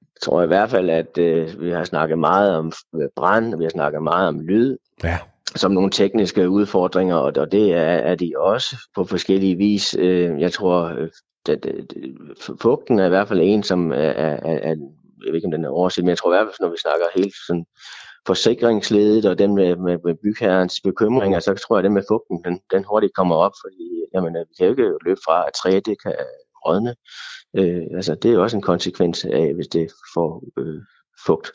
Jeg 0.00 0.20
tror 0.22 0.42
i 0.42 0.46
hvert 0.46 0.70
fald, 0.70 0.90
at 0.90 1.18
øh, 1.18 1.60
vi 1.60 1.70
har 1.70 1.84
snakket 1.84 2.18
meget 2.18 2.56
om 2.56 2.72
brand, 3.16 3.56
vi 3.58 3.64
har 3.64 3.70
snakket 3.70 4.02
meget 4.02 4.28
om 4.28 4.40
lyd. 4.40 4.76
Ja 5.04 5.18
som 5.56 5.72
nogle 5.72 5.90
tekniske 5.90 6.50
udfordringer, 6.50 7.16
og, 7.16 7.52
det 7.52 7.72
er, 7.72 7.78
er 7.80 8.14
de 8.14 8.32
også 8.36 8.76
på 8.94 9.04
forskellige 9.04 9.56
vis. 9.56 9.96
Øh, 9.98 10.40
jeg 10.40 10.52
tror, 10.52 10.82
øh, 10.82 11.08
at, 11.48 11.66
fugten 12.60 12.98
er 12.98 13.06
i 13.06 13.08
hvert 13.08 13.28
fald 13.28 13.40
en, 13.42 13.62
som 13.62 13.92
er, 13.92 13.96
er, 13.96 14.38
er 14.42 14.74
jeg 15.24 15.32
ved 15.32 15.34
ikke 15.34 15.46
om 15.46 15.50
den 15.50 15.64
er 15.64 15.68
overset, 15.68 16.04
men 16.04 16.08
jeg 16.08 16.18
tror 16.18 16.32
i 16.32 16.36
hvert 16.36 16.46
fald, 16.46 16.66
når 16.66 16.70
vi 16.70 16.76
snakker 16.78 17.06
helt 17.16 17.34
sådan 17.46 17.66
forsikringsledet 18.26 19.24
og 19.24 19.38
den 19.38 19.54
med, 19.54 19.76
med, 19.76 19.98
med 20.04 20.14
bygherrens 20.22 20.80
bekymringer, 20.84 21.40
så 21.40 21.54
tror 21.54 21.76
jeg, 21.76 21.78
at 21.78 21.84
den 21.84 21.94
med 21.94 22.02
fugten, 22.10 22.44
den, 22.44 22.60
den 22.72 22.84
hurtigt 22.84 23.14
kommer 23.14 23.36
op, 23.36 23.52
fordi 23.64 23.86
jamen, 24.14 24.36
øh, 24.36 24.44
vi 24.48 24.54
kan 24.58 24.66
jo 24.66 24.72
ikke 24.72 24.98
løbe 25.06 25.20
fra, 25.26 25.44
at 25.46 25.52
træet 25.62 25.86
det 25.86 25.96
kan 26.02 26.14
rådne. 26.66 26.94
Øh, 27.58 27.84
altså, 27.98 28.14
det 28.14 28.28
er 28.28 28.34
jo 28.34 28.42
også 28.42 28.56
en 28.56 28.70
konsekvens 28.72 29.24
af, 29.24 29.54
hvis 29.54 29.68
det 29.68 29.86
får 30.14 30.44
øh, 30.58 30.82
fugt 31.26 31.50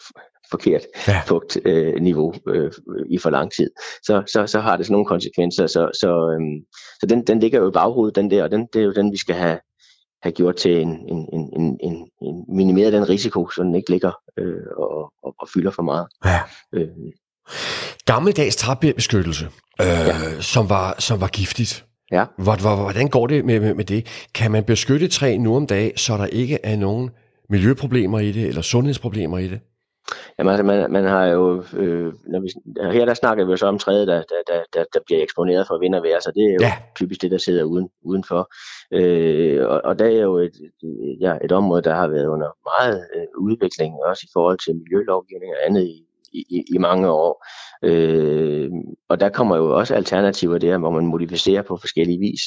forkert 0.52 0.82
ja. 1.08 1.22
fugtniveau 1.28 2.34
øh, 2.48 2.64
øh, 2.66 3.06
i 3.10 3.18
for 3.18 3.30
lang 3.30 3.52
tid, 3.52 3.70
så, 4.04 4.24
så, 4.34 4.48
så 4.48 4.60
har 4.60 4.78
det 4.78 4.86
sådan 4.86 4.94
nogle 4.94 5.06
konsekvenser. 5.06 5.68
Så, 5.68 5.90
så, 6.02 6.08
øhm, 6.08 6.58
så 7.00 7.06
den, 7.10 7.28
den 7.28 7.40
ligger 7.40 7.60
jo 7.60 7.70
i 7.70 7.72
baghovedet, 7.72 8.16
den 8.16 8.32
der, 8.32 8.44
og 8.44 8.52
den, 8.52 8.68
det 8.74 8.82
er 8.82 8.86
jo 8.86 8.92
den, 8.92 9.12
vi 9.12 9.18
skal 9.18 9.36
have, 9.36 9.60
have 10.24 10.34
gjort 10.34 10.56
til 10.56 10.82
en, 10.82 10.90
en, 10.90 11.30
en, 11.34 11.50
en, 11.60 11.78
en, 11.84 11.96
en 12.22 12.46
minimeret 12.56 12.94
den 12.94 13.10
risiko, 13.10 13.50
så 13.50 13.64
den 13.64 13.76
ikke 13.76 13.90
ligger 13.90 14.12
øh, 14.40 14.68
og, 14.78 15.14
og, 15.24 15.36
og 15.40 15.48
fylder 15.54 15.72
for 15.72 15.84
meget. 15.84 16.08
Ja. 16.26 16.40
Øh. 16.74 16.88
Gammeldags 18.06 18.56
træbeskyttelse, 18.56 19.46
øh, 19.82 19.88
ja. 19.88 20.42
som, 20.42 20.70
var, 20.70 20.96
som 21.00 21.22
var 21.22 21.28
giftigt. 21.28 21.86
Ja. 22.12 22.26
Hvordan 22.38 23.08
går 23.08 23.28
det 23.28 23.46
med, 23.46 23.60
med, 23.60 23.74
med 23.74 23.86
det? 23.86 24.08
Kan 24.36 24.52
man 24.52 24.64
beskytte 24.64 25.08
træ 25.08 25.38
nu 25.38 25.56
om 25.56 25.68
dagen, 25.68 25.98
så 25.98 26.18
der 26.18 26.26
ikke 26.26 26.60
er 26.64 26.76
nogen 26.76 27.10
miljøproblemer 27.52 28.20
i 28.20 28.32
det, 28.32 28.48
eller 28.48 28.62
sundhedsproblemer 28.62 29.38
i 29.38 29.48
det? 29.48 29.60
Jamen 30.40 30.52
altså, 30.52 30.64
man, 30.64 30.92
man 30.92 31.04
har 31.04 31.26
jo, 31.26 31.64
øh, 31.74 32.14
når 32.28 32.40
vi, 32.40 32.48
her 32.98 33.06
der 33.06 33.14
snakker 33.14 33.46
vi 33.46 33.52
jo 33.52 33.58
så 33.58 33.66
om 33.68 33.80
træet, 33.80 34.08
der, 34.08 34.24
der, 34.48 34.64
der, 34.74 34.84
der 34.94 35.00
bliver 35.06 35.24
eksponeret 35.24 35.68
for 35.68 35.80
vind 35.80 35.96
og 35.96 36.04
vejr, 36.04 36.20
så 36.20 36.32
det 36.36 36.44
er 36.44 36.54
jo 36.54 36.60
ja. 36.62 36.74
typisk 36.96 37.22
det, 37.22 37.32
der 37.32 37.38
sidder 37.38 37.64
uden, 37.64 37.90
udenfor. 38.04 38.54
Øh, 38.92 39.68
og, 39.70 39.82
og 39.84 40.00
der 40.00 40.06
er 40.06 40.22
jo 40.22 40.38
et, 40.38 40.58
ja, 41.22 41.38
et 41.44 41.52
område, 41.52 41.82
der 41.82 41.96
har 41.96 42.08
været 42.08 42.28
under 42.28 42.50
meget 42.72 43.06
øh, 43.16 43.28
udvikling, 43.38 43.96
også 44.06 44.22
i 44.28 44.32
forhold 44.34 44.60
til 44.66 44.76
miljølovgivning 44.76 45.52
og 45.52 45.66
andet 45.66 45.84
i, 45.88 46.06
i, 46.34 46.64
i 46.76 46.78
mange 46.78 47.10
år. 47.10 47.46
Øh, 47.84 48.70
og 49.10 49.20
der 49.20 49.30
kommer 49.30 49.58
jo 49.58 49.78
også 49.80 49.96
alternativer 49.96 50.58
der, 50.58 50.78
hvor 50.78 50.92
man 50.92 51.06
modificerer 51.06 51.62
på 51.62 51.78
forskellige 51.78 52.20
vis. 52.20 52.42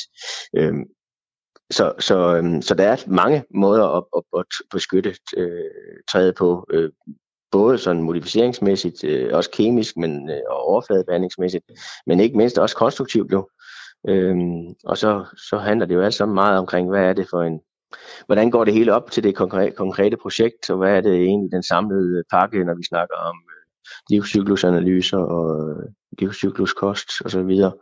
Øh, 0.56 0.72
så, 1.70 1.92
så, 1.98 2.36
øhm, 2.36 2.62
så 2.62 2.74
der 2.74 2.84
er 2.84 2.96
mange 3.06 3.44
måder 3.54 3.96
at, 3.96 4.04
at, 4.16 4.22
at 4.38 4.46
beskytte 4.70 5.14
øh, 5.36 5.70
træet 6.08 6.34
på. 6.34 6.66
Øh, 6.70 6.90
både 7.52 7.78
sådan 7.78 8.02
modificeringsmæssigt, 8.02 9.04
øh, 9.04 9.30
også 9.32 9.50
kemisk, 9.50 9.96
men 9.96 10.30
øh, 10.30 10.40
og 10.50 10.68
overfladebehandlingsmæssigt, 10.68 11.64
men 12.06 12.20
ikke 12.20 12.36
mindst 12.36 12.58
også 12.58 12.76
konstruktivt 12.76 13.32
jo. 13.32 13.48
Øhm, 14.08 14.74
og 14.84 14.98
så, 14.98 15.24
så 15.48 15.58
handler 15.58 15.86
det 15.86 15.94
jo 15.94 16.02
alt 16.02 16.14
sammen 16.14 16.34
meget 16.34 16.58
omkring, 16.58 16.88
hvad 16.90 17.04
er 17.04 17.12
det 17.12 17.26
for 17.30 17.42
en, 17.42 17.60
hvordan 18.26 18.50
går 18.50 18.64
det 18.64 18.74
hele 18.74 18.94
op 18.94 19.10
til 19.10 19.22
det 19.22 19.34
konkrete, 19.36 19.76
konkrete 19.76 20.16
projekt, 20.16 20.70
og 20.70 20.78
hvad 20.78 20.96
er 20.96 21.00
det 21.00 21.14
egentlig 21.14 21.52
den 21.52 21.62
samlede 21.62 22.22
pakke, 22.30 22.64
når 22.64 22.74
vi 22.74 22.82
snakker 22.82 23.16
om 23.16 23.36
øh, 23.36 23.62
livscyklusanalyser 24.10 25.18
og 25.18 25.70
øh, 25.70 25.88
livscykluskost 26.18 27.10
og 27.24 27.30
så 27.30 27.42
videre. 27.42 27.72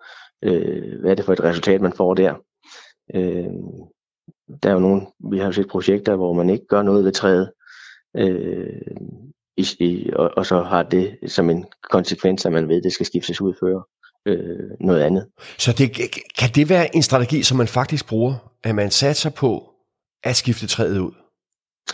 Øh, 0.45 1.01
hvad 1.01 1.11
er 1.11 1.15
det 1.15 1.25
for 1.25 1.33
et 1.33 1.45
resultat, 1.45 1.81
man 1.81 1.93
får 1.93 2.15
der? 2.15 2.35
Øh, 3.15 3.51
der 4.63 4.69
er 4.69 4.73
jo 4.73 4.79
nogle, 4.79 5.07
vi 5.31 5.39
har 5.39 5.47
jo 5.47 5.53
set 5.53 5.69
projekter, 5.69 6.17
hvor 6.17 6.33
man 6.33 6.51
ikke 6.51 6.67
gør 6.67 6.83
noget 6.83 7.05
ved 7.05 7.13
træet, 7.13 7.53
øh, 8.17 8.81
i, 9.57 9.67
i, 9.81 10.11
og, 10.13 10.31
og 10.37 10.47
så 10.47 10.63
har 10.63 10.83
det 10.83 11.19
som 11.27 11.51
en 11.51 11.67
konsekvens, 11.91 12.47
at 12.47 12.53
man 12.53 12.69
ved, 12.69 12.77
at 12.77 12.85
det 12.85 12.93
skal 12.93 13.07
skiftes 13.07 13.41
ud 13.41 13.55
før 13.61 13.81
øh, 14.27 14.71
noget 14.81 15.03
andet. 15.03 15.27
Så 15.59 15.73
det, 15.79 15.93
kan 16.39 16.49
det 16.55 16.69
være 16.69 16.97
en 16.97 17.03
strategi, 17.03 17.43
som 17.43 17.57
man 17.57 17.69
faktisk 17.69 18.09
bruger, 18.09 18.35
at 18.65 18.75
man 18.75 18.91
satser 18.91 19.31
på 19.31 19.71
at 20.25 20.37
skifte 20.37 20.67
træet 20.67 20.99
ud? 20.99 21.13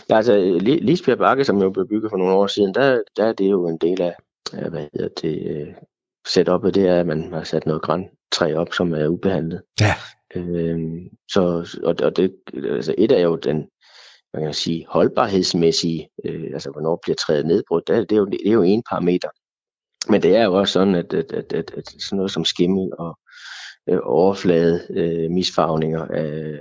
Ja, 0.09 0.15
altså 0.15 0.59
Lisbjerg 0.61 1.17
Bakke, 1.17 1.45
som 1.45 1.61
jo 1.61 1.69
blev 1.69 1.87
bygget 1.87 2.11
for 2.11 2.17
nogle 2.17 2.33
år 2.33 2.47
siden, 2.47 2.73
der, 2.73 3.01
der 3.17 3.25
er 3.25 3.33
det 3.33 3.49
jo 3.49 3.67
en 3.67 3.77
del 3.77 4.01
af, 4.01 4.15
hvad 4.51 4.87
hedder 4.93 5.09
det, 5.21 5.47
øh, 5.47 5.73
setupet, 6.27 6.75
det 6.75 6.87
er, 6.87 6.99
at 6.99 7.07
man 7.07 7.33
har 7.33 7.43
sat 7.43 7.65
noget 7.65 7.81
græntræ 7.81 8.53
op, 8.55 8.73
som 8.73 8.93
er 8.93 9.07
ubehandlet. 9.07 9.61
Ja. 9.81 9.93
Øh, 10.35 10.79
så, 11.31 11.41
og, 11.83 11.95
og 12.03 12.17
det, 12.17 12.35
altså 12.53 12.95
et 12.97 13.11
er 13.11 13.21
jo 13.21 13.35
den, 13.35 13.67
man 14.33 14.43
kan 14.43 14.53
sige, 14.53 14.85
holdbarhedsmæssige, 14.89 16.09
øh, 16.25 16.49
altså 16.53 16.71
hvornår 16.71 16.99
bliver 17.03 17.15
træet 17.15 17.45
nedbrudt, 17.45 17.87
det, 17.87 18.09
det, 18.09 18.15
er 18.15 18.19
jo, 18.19 18.25
det 18.25 18.39
er 18.45 18.51
jo 18.51 18.63
en 18.63 18.83
parameter. 18.89 19.29
Men 20.11 20.21
det 20.21 20.35
er 20.35 20.43
jo 20.43 20.53
også 20.53 20.73
sådan, 20.73 20.95
at, 20.95 21.13
at, 21.13 21.33
at, 21.33 21.53
at, 21.53 21.71
at 21.77 21.87
sådan 21.87 22.15
noget 22.15 22.31
som 22.31 22.45
skimmel 22.45 22.89
og 22.99 23.19
øh, 23.89 23.99
overflade 24.03 24.87
øh, 24.89 25.31
misfarvninger 25.31 26.05
af 26.05 26.59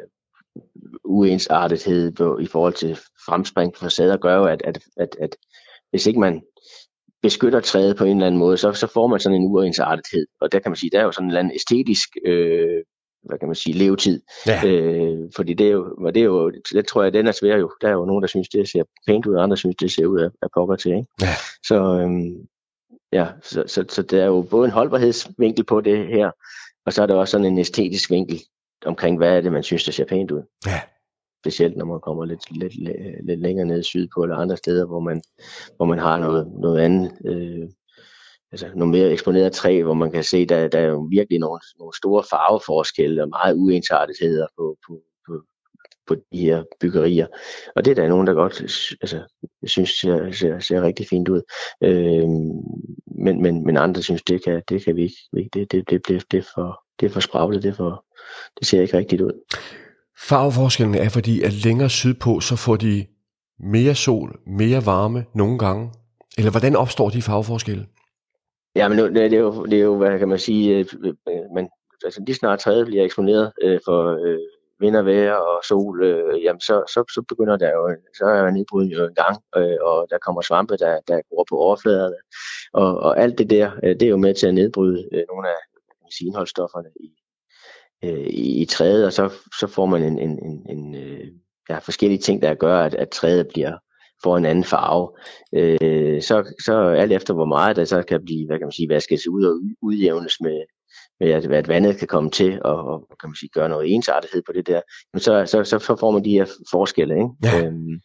uensartethed 1.04 2.12
i 2.40 2.46
forhold 2.46 2.75
til 2.75 2.98
fremspring 3.26 3.72
på 3.72 3.80
facader 3.80 4.16
gør 4.16 4.37
jo, 4.37 4.44
at, 4.44 4.62
at, 4.64 4.78
at, 4.96 5.16
at 5.20 5.37
hvis 5.90 6.06
ikke 6.06 6.20
man 6.20 6.42
beskytter 7.22 7.60
træet 7.60 7.96
på 7.96 8.04
en 8.04 8.16
eller 8.16 8.26
anden 8.26 8.38
måde, 8.38 8.56
så, 8.56 8.72
så 8.72 8.87
får 8.87 9.06
man 9.06 9.20
sådan 9.20 9.40
en 9.40 9.46
uensartethed. 9.46 10.26
Og 10.40 10.52
der 10.52 10.58
kan 10.58 10.70
man 10.70 10.76
sige, 10.76 10.90
der 10.90 11.00
er 11.00 11.04
jo 11.04 11.12
sådan 11.12 11.26
en 11.26 11.30
eller 11.30 11.40
anden 11.40 11.54
æstetisk 11.54 12.08
øh, 12.26 12.82
hvad 13.28 13.38
kan 13.38 13.49
man 13.49 13.54
sige, 13.54 13.78
levetid. 13.78 14.23
Ja. 14.47 14.66
Øh, 14.66 15.18
fordi 15.37 15.54
det 15.54 15.66
er 15.66 15.70
jo, 15.70 15.94
og 15.99 16.14
det 16.14 16.20
er 16.20 16.25
jo, 16.25 16.50
det 16.73 16.87
tror 16.87 17.02
jeg, 17.02 17.12
den 17.12 17.26
er 17.26 17.32
svær 17.32 17.56
jo. 17.56 17.70
Der 17.80 17.88
er 17.88 17.92
jo 17.92 18.04
nogen, 18.04 18.23
der 18.23 18.28
synes, 18.28 18.49
det 18.49 18.68
ser 18.68 18.82
pænt 19.06 19.26
ud, 19.26 19.35
og 19.35 19.42
andre 19.42 19.56
synes, 19.56 19.76
det 19.76 19.92
ser 19.92 20.06
ud 20.06 20.20
af, 20.20 20.30
af 20.42 20.49
pokker 20.54 20.76
til. 20.76 20.90
Ikke? 20.90 21.06
Ja. 21.20 21.35
Så, 21.66 21.75
øhm, 21.75 22.35
ja, 23.12 23.26
så, 23.42 23.64
så, 23.66 23.85
så, 23.88 24.02
der 24.02 24.23
er 24.23 24.26
jo 24.26 24.42
både 24.50 24.64
en 24.64 24.70
holdbarhedsvinkel 24.70 25.64
på 25.64 25.80
det 25.80 26.06
her, 26.06 26.30
og 26.87 26.92
så 26.92 27.02
er 27.02 27.06
der 27.06 27.14
også 27.14 27.32
sådan 27.32 27.47
en 27.47 27.58
æstetisk 27.58 28.11
vinkel 28.11 28.40
omkring, 28.87 29.16
hvad 29.16 29.37
er 29.37 29.40
det, 29.40 29.52
man 29.52 29.62
synes, 29.62 29.85
der 29.85 29.92
ser 29.92 30.04
pænt 30.04 30.30
ud. 30.30 30.42
Ja. 30.66 30.80
Specielt 31.42 31.76
når 31.76 31.85
man 31.85 32.00
kommer 32.00 32.25
lidt, 32.25 32.58
lidt, 32.58 32.75
lidt, 32.75 33.26
lidt 33.26 33.40
længere 33.40 33.66
ned 33.66 33.82
sydpå 33.82 34.23
eller 34.23 34.37
andre 34.37 34.56
steder, 34.56 34.87
hvor 34.87 35.00
man, 35.00 35.23
hvor 35.76 35.87
man 35.87 35.99
har 35.99 36.18
noget, 36.18 36.52
noget 36.61 36.80
andet 36.80 37.12
øh, 37.25 37.68
altså 38.52 38.71
nogle 38.75 38.93
mere 38.93 39.12
eksponerede 39.12 39.50
træ, 39.50 39.83
hvor 39.83 39.95
man 39.95 40.12
kan 40.12 40.25
se, 40.25 40.47
der, 40.47 40.69
der 40.69 40.78
er 40.78 40.87
jo 40.87 41.09
virkelig 41.11 41.38
nogle, 41.38 41.61
nogle 41.78 41.97
store 41.97 42.25
farveforskelle 42.31 43.23
og 43.23 43.28
meget 43.28 43.55
uensartetheder 43.55 44.47
på, 44.57 44.76
på, 44.87 45.00
på, 45.26 45.43
på 46.07 46.14
de 46.33 46.38
her 46.38 46.62
byggerier. 46.81 47.26
Og 47.76 47.85
det 47.85 47.90
er 47.90 47.95
der 47.95 48.09
nogen, 48.09 48.26
der 48.26 48.35
godt 48.35 48.61
altså, 49.00 49.21
synes 49.67 49.90
ser, 49.90 50.33
ser, 50.33 50.59
ser 50.59 50.83
rigtig 50.83 51.07
fint 51.07 51.28
ud. 51.28 51.43
Øh, 51.85 52.28
men, 53.25 53.43
men, 53.43 53.67
men 53.67 53.76
andre 53.76 54.02
synes, 54.02 54.23
det 54.23 54.45
kan, 54.45 54.62
det 54.69 54.85
kan 54.85 54.97
vi 54.97 55.02
ikke. 55.02 55.17
Det, 55.33 55.73
det, 55.73 55.90
det, 55.90 56.09
det, 56.09 56.25
det, 56.31 56.38
er 56.38 56.49
for, 56.55 56.81
det 57.00 57.07
er 57.07 57.11
for 57.11 57.21
spraglet, 57.21 57.62
det, 57.62 57.69
er 57.69 57.75
for, 57.75 58.05
det 58.59 58.67
ser 58.67 58.83
ikke 58.83 58.99
rigtigt 58.99 59.23
ud. 59.23 59.33
Farveforskellen 60.28 60.95
er, 60.95 61.09
fordi 61.09 61.43
at 61.43 61.52
længere 61.52 61.90
sydpå, 61.90 62.40
så 62.40 62.57
får 62.57 62.76
de 62.76 63.07
mere 63.61 63.95
sol, 63.95 64.38
mere 64.47 64.87
varme 64.87 65.25
nogle 65.35 65.59
gange. 65.59 65.90
Eller 66.38 66.50
hvordan 66.50 66.76
opstår 66.76 67.11
de 67.11 67.23
farveforskelle? 67.23 67.87
Ja, 68.75 68.88
men 68.88 68.98
det 68.98 69.34
er 69.34 69.38
jo, 69.38 69.64
det 69.64 69.78
er 69.78 69.82
jo 69.82 69.96
hvad 69.96 70.18
kan 70.18 70.28
man 70.28 70.38
sige, 70.38 70.78
øh, 70.78 71.14
man, 71.54 71.68
altså 72.04 72.20
lige 72.26 72.37
snart 72.37 72.58
træet 72.58 72.87
bliver 72.87 73.04
eksponeret 73.04 73.52
øh, 73.62 73.80
for 73.84 74.26
øh, 74.26 74.38
vind 74.80 74.96
og 74.96 75.06
vejr 75.06 75.34
og 75.34 75.64
sol, 75.64 76.02
øh, 76.02 76.44
jamen 76.44 76.60
så, 76.60 76.84
så, 76.94 77.04
så 77.14 77.22
begynder 77.28 77.56
der 77.56 77.70
jo, 77.70 77.96
så 78.18 78.25
er 78.25 78.50
nedbruden 78.50 78.88
jo 78.88 79.04
en 79.04 79.14
gang, 79.14 79.37
øh, 79.56 79.76
og 79.82 80.06
der 80.10 80.18
kommer 80.18 80.42
svampe, 80.42 80.76
der, 80.76 81.00
der 81.08 81.20
går 81.30 81.46
på 81.48 81.56
overfladerne, 81.56 82.16
og, 82.72 82.98
og 82.98 83.20
alt 83.20 83.38
det 83.38 83.50
der, 83.50 83.70
øh, 83.82 83.90
det 83.90 84.02
er 84.02 84.08
jo 84.08 84.16
med 84.16 84.34
til 84.34 84.46
at 84.46 84.54
nedbryde 84.54 85.08
øh, 85.12 85.25
nogle 85.28 85.48
af 85.48 85.54
kan 85.72 85.96
man 86.02 86.12
sige, 86.12 86.26
indholdsstofferne 86.26 86.88
i, 87.00 87.08
øh, 88.04 88.26
i, 88.26 88.62
i 88.62 88.64
træet, 88.64 89.06
og 89.06 89.12
så, 89.12 89.32
så 89.60 89.66
får 89.66 89.87
man 89.87 90.02
en, 90.02 90.18
en, 90.18 90.38
en, 90.44 90.66
en 90.78 90.94
øh, 90.94 91.26
ja, 91.68 91.78
forskellige 91.78 92.18
ting, 92.18 92.42
der 92.42 92.54
gør, 92.54 92.80
at, 92.80 92.94
at 92.94 93.08
træet 93.10 93.48
bliver 93.48 93.78
får 94.22 94.37
en 94.37 94.44
anden 94.44 94.64
farve. 94.64 95.08
Øh, 95.54 96.22
så, 96.22 96.54
så 96.64 96.72
alt 96.72 97.12
efter 97.12 97.34
hvor 97.34 97.44
meget 97.44 97.76
der 97.76 97.84
så 97.84 98.02
kan 98.02 98.25
blive, 98.25 98.46
hvad 98.46 98.58
kan 98.58 98.66
man 98.66 98.72
sige, 98.72 98.88
vasket 98.88 99.26
ud 99.26 99.44
og 99.44 99.54
udjævnes 99.82 100.40
med, 100.40 100.62
med 101.20 101.30
at, 101.30 101.52
at 101.52 101.68
vandet 101.68 101.98
kan 101.98 102.08
komme 102.08 102.30
til 102.30 102.62
og, 102.64 102.84
og 102.84 103.16
kan 103.20 103.28
man 103.28 103.37
sige, 103.37 103.50
gøre 103.52 103.68
noget 103.68 103.94
ensartethed 103.94 104.42
på 104.46 104.52
det 104.52 104.66
der, 104.66 104.80
men 105.12 105.20
så, 105.20 105.46
så, 105.46 105.64
så 105.64 105.96
får 106.00 106.10
man 106.10 106.25
de 106.25 106.30
her 106.30 106.46
forskelle. 106.70 107.14
Ikke? 107.14 107.28
Ja. 107.44 107.66
Øhm, 107.66 108.00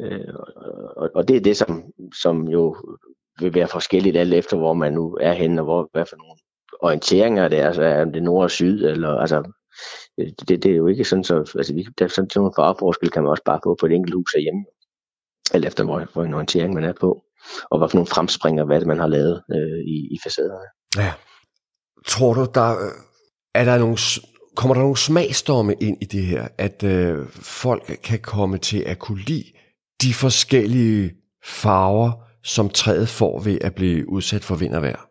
øh, 0.00 0.34
og, 0.96 1.10
og 1.14 1.28
det 1.28 1.36
er 1.36 1.40
det, 1.40 1.56
som, 1.56 1.84
som 2.22 2.48
jo 2.48 2.76
vil 3.40 3.54
være 3.54 3.68
forskelligt 3.68 4.16
alt 4.16 4.34
efter, 4.34 4.56
hvor 4.56 4.74
man 4.74 4.92
nu 4.92 5.18
er 5.20 5.32
henne, 5.32 5.60
og 5.60 5.64
hvor, 5.64 5.88
hvad 5.92 6.06
for 6.06 6.16
nogle 6.16 6.34
orienteringer 6.80 7.48
det 7.48 7.58
er, 7.58 7.66
altså 7.66 7.82
er 7.82 8.04
det 8.04 8.22
nord 8.22 8.42
og 8.42 8.50
syd, 8.50 8.84
eller 8.84 9.08
altså 9.08 9.52
det, 10.18 10.48
det 10.48 10.66
er 10.66 10.76
jo 10.76 10.86
ikke 10.86 11.04
sådan, 11.04 11.24
så 11.24 11.52
altså, 11.58 11.74
vi, 11.74 11.86
der, 11.98 12.08
sådan, 12.08 12.30
sådan 12.30 12.40
nogle 12.40 12.52
farveforskel 12.58 13.10
kan 13.10 13.22
man 13.22 13.30
også 13.30 13.42
bare 13.44 13.60
få 13.64 13.76
på 13.80 13.86
et 13.86 13.92
enkelt 13.92 14.14
hus 14.14 14.32
herhjemme 14.34 14.64
alt 15.52 15.64
efter 15.64 15.84
hvor, 15.84 16.06
hvor 16.12 16.24
en 16.24 16.34
orientering 16.34 16.74
man 16.74 16.84
er 16.84 16.92
på, 17.00 17.22
og 17.70 17.78
hvad 17.78 17.88
for 17.88 17.96
nogle 17.96 18.06
fremspringer, 18.06 18.64
hvad 18.64 18.80
det 18.80 18.88
man 18.88 18.98
har 18.98 19.06
lavet 19.06 19.42
øh, 19.54 19.78
i, 19.86 20.14
i 20.14 20.18
facaderne. 20.24 20.68
Ja. 20.96 21.12
Tror 22.06 22.34
du, 22.34 22.46
der 22.54 22.76
er 23.54 23.64
der 23.64 23.78
nogle, 23.78 23.98
kommer 24.56 24.74
der 24.74 24.82
nogle 24.82 24.96
smagsdomme 24.96 25.74
ind 25.74 25.96
i 26.02 26.04
det 26.04 26.22
her, 26.22 26.48
at 26.58 26.82
øh, 26.82 27.26
folk 27.32 27.82
kan 28.02 28.18
komme 28.18 28.58
til 28.58 28.82
at 28.86 28.98
kunne 28.98 29.20
lide 29.20 29.44
de 30.02 30.14
forskellige 30.14 31.10
farver, 31.44 32.12
som 32.44 32.68
træet 32.68 33.08
får 33.08 33.40
ved 33.40 33.58
at 33.60 33.74
blive 33.74 34.08
udsat 34.08 34.44
for 34.44 34.54
vind 34.54 34.74
og 34.74 34.82
vejr? 34.82 35.08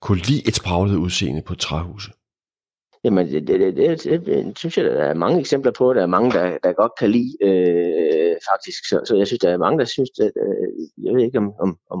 Kunne 0.00 0.18
lide 0.18 0.48
et 0.48 0.56
spraglet 0.56 0.96
udseende 0.96 1.42
på 1.42 1.54
træhuset? 1.54 2.12
Jamen, 3.04 3.26
det, 3.26 3.48
det, 3.48 3.60
det, 3.60 4.04
det, 4.04 4.26
det 4.26 4.58
synes 4.58 4.76
jeg, 4.78 4.84
der 4.84 5.04
er 5.04 5.14
mange 5.14 5.40
eksempler 5.40 5.72
på. 5.72 5.94
Der 5.94 6.02
er 6.02 6.06
mange, 6.06 6.30
der, 6.30 6.58
der 6.62 6.72
godt 6.72 6.92
kan 6.98 7.10
lide, 7.10 7.32
øh, 7.42 8.25
faktisk. 8.52 8.88
Så, 8.88 9.00
så 9.04 9.16
jeg 9.16 9.26
synes, 9.26 9.40
der 9.40 9.50
er 9.50 9.64
mange, 9.66 9.78
der 9.78 9.84
synes, 9.84 10.10
at, 10.20 10.32
øh, 10.44 10.68
jeg 11.04 11.14
ved 11.14 11.22
ikke, 11.24 11.38
om, 11.38 11.52
om, 11.64 11.78
om, 11.90 12.00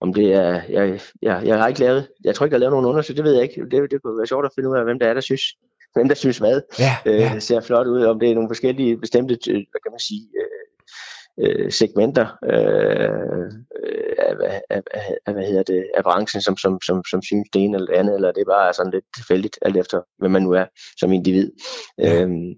om 0.00 0.14
det 0.14 0.34
er, 0.34 0.62
jeg, 0.68 1.00
jeg, 1.22 1.42
jeg 1.46 1.58
har 1.58 1.68
ikke 1.68 1.80
lavet, 1.80 2.08
jeg 2.24 2.34
tror 2.34 2.46
ikke, 2.46 2.54
jeg 2.54 2.58
har 2.58 2.64
lavet 2.64 2.72
nogen 2.72 2.86
undersøgelser, 2.86 3.22
det 3.22 3.24
ved 3.24 3.34
jeg 3.34 3.42
ikke. 3.42 3.60
Det, 3.70 3.90
det 3.90 4.02
kunne 4.02 4.18
være 4.18 4.26
sjovt 4.26 4.46
at 4.46 4.52
finde 4.54 4.70
ud 4.70 4.76
af, 4.76 4.84
hvem 4.84 4.98
der 4.98 5.06
er, 5.06 5.14
der 5.14 5.20
synes, 5.20 5.42
hvem 5.94 6.08
der 6.08 6.14
synes 6.14 6.38
hvad. 6.38 6.60
Ja, 6.78 6.92
ja. 7.06 7.34
Øh, 7.34 7.40
ser 7.40 7.60
flot 7.60 7.86
ud, 7.86 8.02
om 8.02 8.20
det 8.20 8.30
er 8.30 8.34
nogle 8.34 8.50
forskellige 8.50 8.96
bestemte, 8.96 9.34
hvad 9.44 9.80
kan 9.84 9.92
man 9.92 10.06
sige, 10.08 10.26
øh, 10.40 10.60
øh, 11.42 11.72
segmenter 11.72 12.26
øh, 12.44 13.50
af, 14.18 14.34
af, 14.70 14.82
af, 14.90 15.16
af, 15.26 15.32
hvad 15.32 15.44
hedder 15.44 15.62
det, 15.62 15.86
af 15.96 16.02
branchen, 16.02 16.42
som, 16.42 16.56
som, 16.56 16.78
som, 16.86 17.04
som 17.10 17.22
synes 17.22 17.48
det 17.52 17.62
ene 17.62 17.76
eller 17.76 17.86
det 17.86 17.98
andet, 17.98 18.14
eller 18.14 18.32
det 18.32 18.44
bare 18.46 18.68
er 18.68 18.72
sådan 18.72 18.92
lidt 18.92 19.04
tilfældigt, 19.16 19.58
alt 19.62 19.76
efter 19.76 20.00
hvem 20.18 20.30
man 20.30 20.42
nu 20.42 20.52
er 20.52 20.64
som 21.00 21.12
individ. 21.12 21.50
Ja. 21.98 22.22
Øhm, 22.22 22.54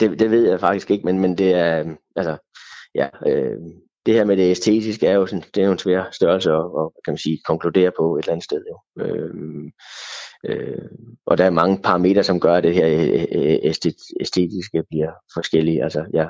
det, 0.00 0.18
det 0.18 0.30
ved 0.30 0.48
jeg 0.48 0.60
faktisk 0.60 0.90
ikke, 0.90 1.04
men, 1.04 1.20
men 1.20 1.38
det 1.38 1.54
er, 1.54 1.94
altså, 2.16 2.36
ja, 2.94 3.08
øh, 3.26 3.58
det 4.06 4.14
her 4.14 4.24
med 4.24 4.36
det 4.36 4.50
æstetiske 4.50 5.06
er 5.06 5.14
jo 5.14 5.26
sådan, 5.26 5.44
det 5.54 5.62
er 5.62 5.66
jo 5.66 5.72
en 5.72 5.78
svær 5.78 6.04
størrelse 6.12 6.50
at, 6.50 6.56
at 6.56 6.88
kan 7.04 7.12
man 7.12 7.18
sige, 7.18 7.38
konkludere 7.44 7.92
på 7.98 8.16
et 8.16 8.22
eller 8.22 8.32
andet 8.32 8.44
sted. 8.44 8.62
Jo. 8.70 9.04
Øh, 9.04 9.34
øh, 10.44 10.88
og 11.26 11.38
der 11.38 11.44
er 11.44 11.50
mange 11.50 11.78
parametre, 11.82 12.22
som 12.22 12.40
gør, 12.40 12.54
at 12.54 12.64
det 12.64 12.74
her 12.74 12.86
øh, 12.86 13.26
øh, 13.32 13.58
æstetiske 14.20 14.82
bliver 14.90 15.10
forskellige. 15.34 15.84
Altså, 15.84 16.04
ja, 16.12 16.26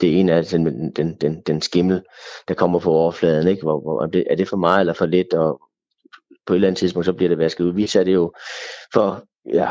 det 0.00 0.20
ene 0.20 0.32
er 0.32 0.42
den, 0.42 0.92
den, 0.96 1.16
den, 1.20 1.42
den 1.46 1.60
skimmel, 1.60 2.02
der 2.48 2.54
kommer 2.54 2.78
på 2.78 2.90
overfladen. 2.90 3.48
Ikke? 3.48 3.62
Hvor, 3.62 3.80
hvor, 3.80 4.06
det, 4.06 4.24
er 4.30 4.36
det 4.36 4.48
for 4.48 4.56
meget 4.56 4.80
eller 4.80 4.94
for 4.94 5.06
lidt? 5.06 5.34
Og 5.34 5.60
på 6.46 6.52
et 6.52 6.56
eller 6.56 6.68
andet 6.68 6.78
tidspunkt, 6.78 7.06
så 7.06 7.12
bliver 7.12 7.28
det 7.28 7.38
vasket 7.38 7.64
ud. 7.64 7.72
Vi 7.72 7.86
satte 7.86 8.10
det 8.10 8.14
jo 8.14 8.32
for 8.92 9.24
ja, 9.52 9.68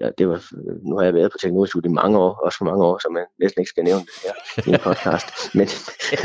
ja, 0.00 0.10
det 0.18 0.28
var, 0.28 0.42
nu 0.88 0.96
har 0.96 1.04
jeg 1.04 1.14
været 1.14 1.32
på 1.32 1.38
teknologisk 1.38 1.76
i 1.84 1.88
mange 1.88 2.18
år, 2.18 2.40
også 2.44 2.58
for 2.58 2.64
mange 2.64 2.84
år, 2.84 2.98
så 2.98 3.08
man 3.12 3.24
næsten 3.40 3.60
ikke 3.60 3.68
skal 3.68 3.84
nævne 3.84 4.00
det 4.00 4.14
her 4.24 4.34
i 4.66 4.74
en 4.74 4.80
podcast. 4.80 5.26
men, 5.58 5.68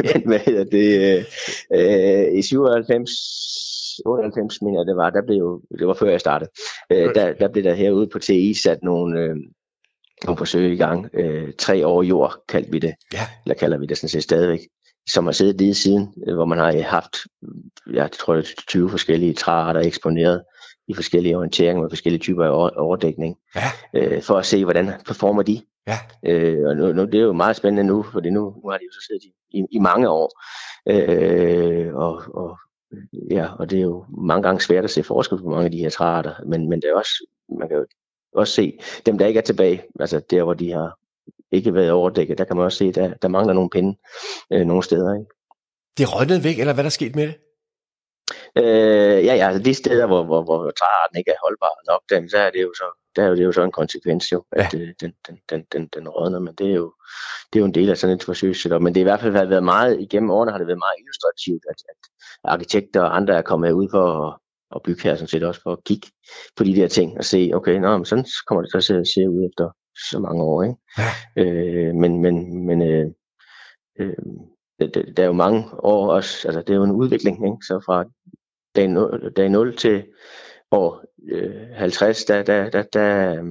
men 0.08 0.28
hvad 0.28 0.40
hedder 0.40 0.64
det, 0.64 0.88
øh, 1.74 2.38
i 2.38 2.42
97, 2.42 3.10
98 4.06 4.62
mener 4.62 4.80
jeg 4.80 4.86
det 4.88 4.96
var, 4.96 5.10
der 5.10 5.22
blev 5.26 5.38
jo, 5.38 5.62
det 5.80 5.88
var 5.88 5.94
før 5.94 6.10
jeg 6.10 6.20
startede, 6.20 6.50
øh, 6.92 7.16
der, 7.16 7.34
der 7.34 7.48
blev 7.48 7.64
der 7.64 7.74
herude 7.74 8.08
på 8.08 8.20
TI 8.20 8.54
sat 8.54 8.80
nogle, 8.84 9.20
øh, 9.20 9.36
nogle 10.26 10.38
forsøg 10.38 10.74
i 10.74 10.78
gang. 10.78 11.10
Øh, 11.14 11.54
tre 11.58 11.88
år 11.88 12.04
jord 12.04 12.36
kaldte 12.48 12.72
vi 12.72 12.80
det, 12.80 12.94
ja. 13.14 13.28
eller 13.46 13.56
kalder 13.56 13.78
vi 13.78 13.86
det 13.86 13.98
sådan 13.98 14.10
set 14.10 14.24
stadigvæk, 14.24 14.60
som 15.10 15.26
har 15.26 15.32
siddet 15.32 15.58
lige 15.58 15.74
siden, 15.74 16.14
øh, 16.28 16.36
hvor 16.36 16.46
man 16.46 16.58
har 16.58 16.82
haft, 16.82 17.18
jeg 17.94 18.12
tror 18.12 18.34
det 18.34 18.50
er 18.58 18.62
20 18.68 18.90
forskellige 18.90 19.34
træarter 19.34 19.80
eksponeret 19.80 20.44
i 20.88 20.94
forskellige 20.94 21.38
orienteringer 21.38 21.82
med 21.82 21.90
forskellige 21.90 22.22
typer 22.22 22.46
af 22.46 22.72
overdækning, 22.78 23.38
ja. 23.56 23.62
øh, 23.94 24.22
for 24.22 24.38
at 24.38 24.46
se, 24.46 24.64
hvordan 24.64 24.92
performer 25.06 25.44
de. 25.44 25.62
Ja. 25.88 25.98
Øh, 26.26 26.70
og 26.70 26.76
nu, 26.76 26.94
nu, 26.94 27.06
det 27.06 27.16
er 27.16 27.24
jo 27.24 27.34
meget 27.34 27.56
spændende 27.56 27.84
nu, 27.84 28.04
for 28.04 28.20
nu, 28.22 28.54
nu 28.64 28.70
har 28.70 28.78
de 28.78 28.84
jo 28.84 28.92
så 28.92 29.06
siddet 29.08 29.24
i, 29.24 29.60
i, 29.60 29.66
i 29.72 29.80
mange 29.80 30.10
år. 30.10 30.32
Øh, 30.88 31.96
og, 31.96 32.24
og, 32.34 32.58
ja, 33.32 33.48
og 33.60 33.70
det 33.70 33.78
er 33.78 33.84
jo 33.84 34.06
mange 34.18 34.44
gange 34.44 34.62
svært 34.62 34.84
at 34.84 34.90
se 34.90 35.04
forskel 35.04 35.38
på 35.38 35.50
mange 35.50 35.66
af 35.66 35.72
de 35.72 35.78
her 35.78 35.90
træarter, 35.90 36.34
men, 36.46 36.70
men 36.70 36.82
det 36.82 36.90
er 36.90 36.96
også, 36.96 37.26
man 37.60 37.68
kan 37.68 37.78
jo 37.78 37.86
også 38.34 38.54
se 38.54 38.80
dem, 39.06 39.18
der 39.18 39.26
ikke 39.26 39.38
er 39.38 39.42
tilbage, 39.42 39.84
altså 40.00 40.22
der, 40.30 40.44
hvor 40.44 40.54
de 40.54 40.72
har 40.72 40.98
ikke 41.52 41.74
været 41.74 41.92
overdækket, 41.92 42.38
der 42.38 42.44
kan 42.44 42.56
man 42.56 42.66
også 42.66 42.78
se, 42.78 42.92
der, 42.92 43.14
der 43.14 43.28
mangler 43.28 43.54
nogle 43.54 43.70
pinde 43.70 43.98
øh, 44.54 44.66
nogle 44.66 44.84
steder. 44.84 45.14
Ikke? 45.14 45.32
Det 45.98 46.04
er 46.04 46.20
rødnet 46.20 46.44
væk, 46.44 46.60
eller 46.60 46.74
hvad 46.74 46.84
der 46.84 46.88
er 46.88 47.00
sket 47.00 47.16
med 47.16 47.28
det? 47.28 47.36
Øh, 48.56 49.26
ja, 49.26 49.36
ja, 49.36 49.48
altså 49.48 49.64
de 49.64 49.74
steder, 49.74 50.08
hvor, 50.08 50.24
hvor, 50.24 50.44
hvor 50.44 50.72
træarten 50.80 51.18
ikke 51.18 51.32
er 51.32 51.44
holdbar 51.44 51.92
nok, 51.92 52.02
den, 52.10 52.30
så 52.30 52.38
er 52.38 52.50
det 52.52 52.62
jo 52.62 52.74
så, 52.74 52.88
der 53.16 53.24
er 53.24 53.36
det 53.36 53.44
jo 53.44 53.52
så 53.52 53.64
en 53.64 53.72
konsekvens 53.72 54.32
jo, 54.32 54.44
at 54.52 54.74
ja. 54.74 54.80
Øh, 54.80 54.94
den, 55.02 55.14
den, 55.28 55.38
den, 55.50 55.64
den, 55.72 55.88
den 55.96 56.10
rådner, 56.10 56.40
men 56.40 56.54
det 56.56 56.68
er 56.72 56.76
jo, 56.76 56.94
det 57.54 57.60
er 57.60 57.62
jo 57.62 57.66
en 57.66 57.74
del 57.74 57.90
af 57.90 57.98
sådan 57.98 58.16
et 58.16 58.24
forsøg. 58.24 58.82
Men 58.82 58.94
det 58.94 59.00
er 59.00 59.06
i 59.06 59.12
hvert 59.12 59.20
fald 59.20 59.48
været 59.48 59.64
meget, 59.64 60.02
igennem 60.02 60.32
årene 60.32 60.52
har 60.52 60.58
det 60.58 60.68
været 60.68 60.86
meget 60.86 61.00
illustrativt, 61.00 61.64
at, 61.70 61.80
at 61.90 62.02
arkitekter 62.44 63.02
og 63.02 63.16
andre 63.16 63.34
er 63.38 63.42
kommet 63.42 63.72
ud 63.72 63.88
for 63.92 64.28
at, 64.28 64.38
at 64.76 64.82
bygge 64.84 65.04
her, 65.04 65.16
sådan 65.16 65.28
set 65.28 65.44
også 65.44 65.62
for 65.64 65.72
at 65.72 65.84
kigge 65.84 66.08
på 66.56 66.64
de 66.64 66.76
der 66.76 66.88
ting 66.88 67.18
og 67.18 67.26
se, 67.26 67.52
okay, 67.54 67.76
nå, 67.80 67.98
men 67.98 68.06
sådan 68.06 68.26
kommer 68.48 68.62
det 68.62 68.72
så 68.72 68.78
at 68.78 69.08
se 69.08 69.30
ud 69.30 69.50
efter 69.50 69.66
så 70.12 70.20
mange 70.20 70.44
år, 70.44 70.64
ikke? 70.64 70.76
Ja. 70.98 71.10
Øh, 71.44 71.96
men, 71.96 72.22
men, 72.22 72.66
men 72.66 72.82
øh, 72.82 73.08
øh, 74.00 74.14
der 75.18 75.24
er 75.24 75.28
jo 75.28 75.34
mange 75.34 75.66
år 75.84 76.14
også, 76.14 76.48
altså 76.48 76.62
det 76.62 76.70
er 76.70 76.78
jo 76.78 76.84
en 76.84 76.92
udvikling, 76.92 77.46
ikke? 77.46 77.66
så 77.68 77.84
fra 77.86 78.04
dag 78.76 78.88
0, 78.88 79.34
dag 79.38 79.50
0 79.50 79.78
til 79.78 80.04
år 80.72 81.04
øh, 81.32 81.68
50, 81.76 82.26
der, 82.26 82.44
der, 82.44 82.70
der, 82.70 82.84
der, 82.84 83.42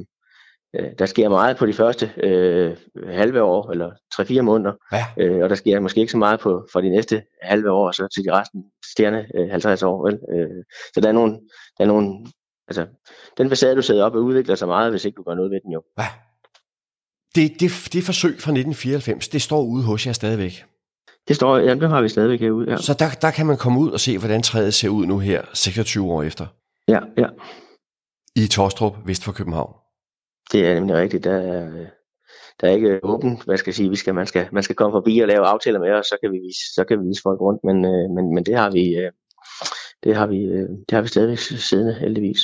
øh, 0.75 0.91
der 0.99 1.07
sker 1.07 1.29
meget 1.29 1.57
på 1.57 1.67
de 1.67 1.73
første 1.73 2.13
øh, 2.17 2.77
halve 3.07 3.43
år, 3.43 3.71
eller 3.71 3.91
3-4 4.15 4.41
måneder, 4.41 4.73
ja. 4.93 5.05
øh, 5.19 5.43
og 5.43 5.49
der 5.49 5.55
sker 5.55 5.81
måske 5.81 6.01
ikke 6.01 6.13
så 6.13 6.19
meget 6.19 6.41
på 6.41 6.67
for 6.73 6.81
de 6.81 6.91
næste 6.91 7.23
halve 7.43 7.71
år, 7.71 7.87
og 7.87 7.95
så 7.95 8.09
til 8.15 8.25
de 8.25 8.33
resten 8.33 8.65
stjerne 8.93 9.27
øh, 9.35 9.51
50 9.51 9.83
år. 9.83 10.07
Vel? 10.07 10.21
Øh, 10.33 10.65
så 10.95 11.01
der 11.01 11.09
er 11.09 11.13
nogle, 11.13 11.33
der 11.79 11.85
er 11.85 11.89
nogle 11.89 12.27
altså, 12.69 12.87
den 13.39 13.49
facade, 13.49 13.77
du 13.77 13.83
sætter 13.83 14.05
op, 14.05 14.15
udvikler 14.15 14.55
sig 14.55 14.69
meget, 14.69 14.91
hvis 14.91 15.05
ikke 15.05 15.17
du 15.17 15.23
gør 15.23 15.35
noget 15.35 15.51
ved 15.51 15.61
den 15.61 15.73
jo. 15.73 15.83
Ja. 15.99 16.07
Det, 17.35 17.61
det, 17.61 17.71
det 17.93 18.03
forsøg 18.05 18.31
fra 18.31 18.53
1994, 18.53 19.29
det 19.29 19.43
står 19.43 19.63
ude 19.63 19.85
hos 19.85 20.07
jer 20.07 20.13
stadigvæk. 20.13 20.65
Det 21.29 21.37
står, 21.37 21.59
ja, 21.59 21.75
det 21.75 21.89
har 21.89 22.03
vi 22.03 22.09
stadigvæk 22.09 22.41
herude, 22.41 22.71
ja. 22.71 22.77
Så 22.77 22.95
der, 22.99 23.11
der 23.23 23.31
kan 23.31 23.47
man 23.47 23.57
komme 23.57 23.81
ud 23.81 23.91
og 23.91 24.01
se, 24.01 24.19
hvordan 24.19 24.43
træet 24.43 24.75
ser 24.75 24.89
ud 24.89 25.07
nu 25.07 25.19
her, 25.19 25.43
26 25.55 26.13
år 26.13 26.23
efter. 26.23 26.47
Ja, 26.89 27.01
ja. 27.17 27.27
I 28.37 28.47
Torstrup, 28.47 28.97
vest 29.07 29.25
for 29.25 29.33
København. 29.33 29.75
Det 30.53 30.67
er 30.67 30.75
nemlig 30.75 30.97
rigtigt. 30.97 31.25
Der 31.25 31.37
er, 31.37 31.87
der 32.61 32.69
er 32.69 32.73
ikke 32.73 33.01
åbent, 33.03 33.45
hvad 33.45 33.57
skal 33.57 33.71
jeg 33.71 33.75
sige, 33.75 33.91
vi 33.91 33.97
skal, 33.97 34.15
man, 34.15 34.27
skal, 34.27 34.49
man 34.53 34.63
skal 34.63 34.77
komme 34.77 34.95
forbi 34.95 35.19
og 35.19 35.29
lave 35.29 35.47
aftaler 35.47 35.81
med 35.81 35.93
os, 35.93 36.07
så 36.07 36.17
kan 36.23 36.33
vi 36.33 36.39
vise, 36.39 36.75
så 36.75 36.85
kan 36.85 37.01
vi 37.01 37.07
vise 37.09 37.23
folk 37.23 37.41
rundt, 37.41 37.65
men, 37.65 37.77
øh, 37.85 38.11
men, 38.17 38.35
men 38.35 38.45
det 38.47 38.57
har 38.57 38.71
vi, 38.71 38.97
øh, 38.97 39.13
det 40.05 40.17
har 40.17 40.27
vi, 40.27 40.39
øh, 40.45 40.69
det 40.69 40.93
har 40.93 41.01
vi 41.03 41.09
stadigvæk 41.09 41.39
siddende, 41.39 41.95
heldigvis. 41.95 42.41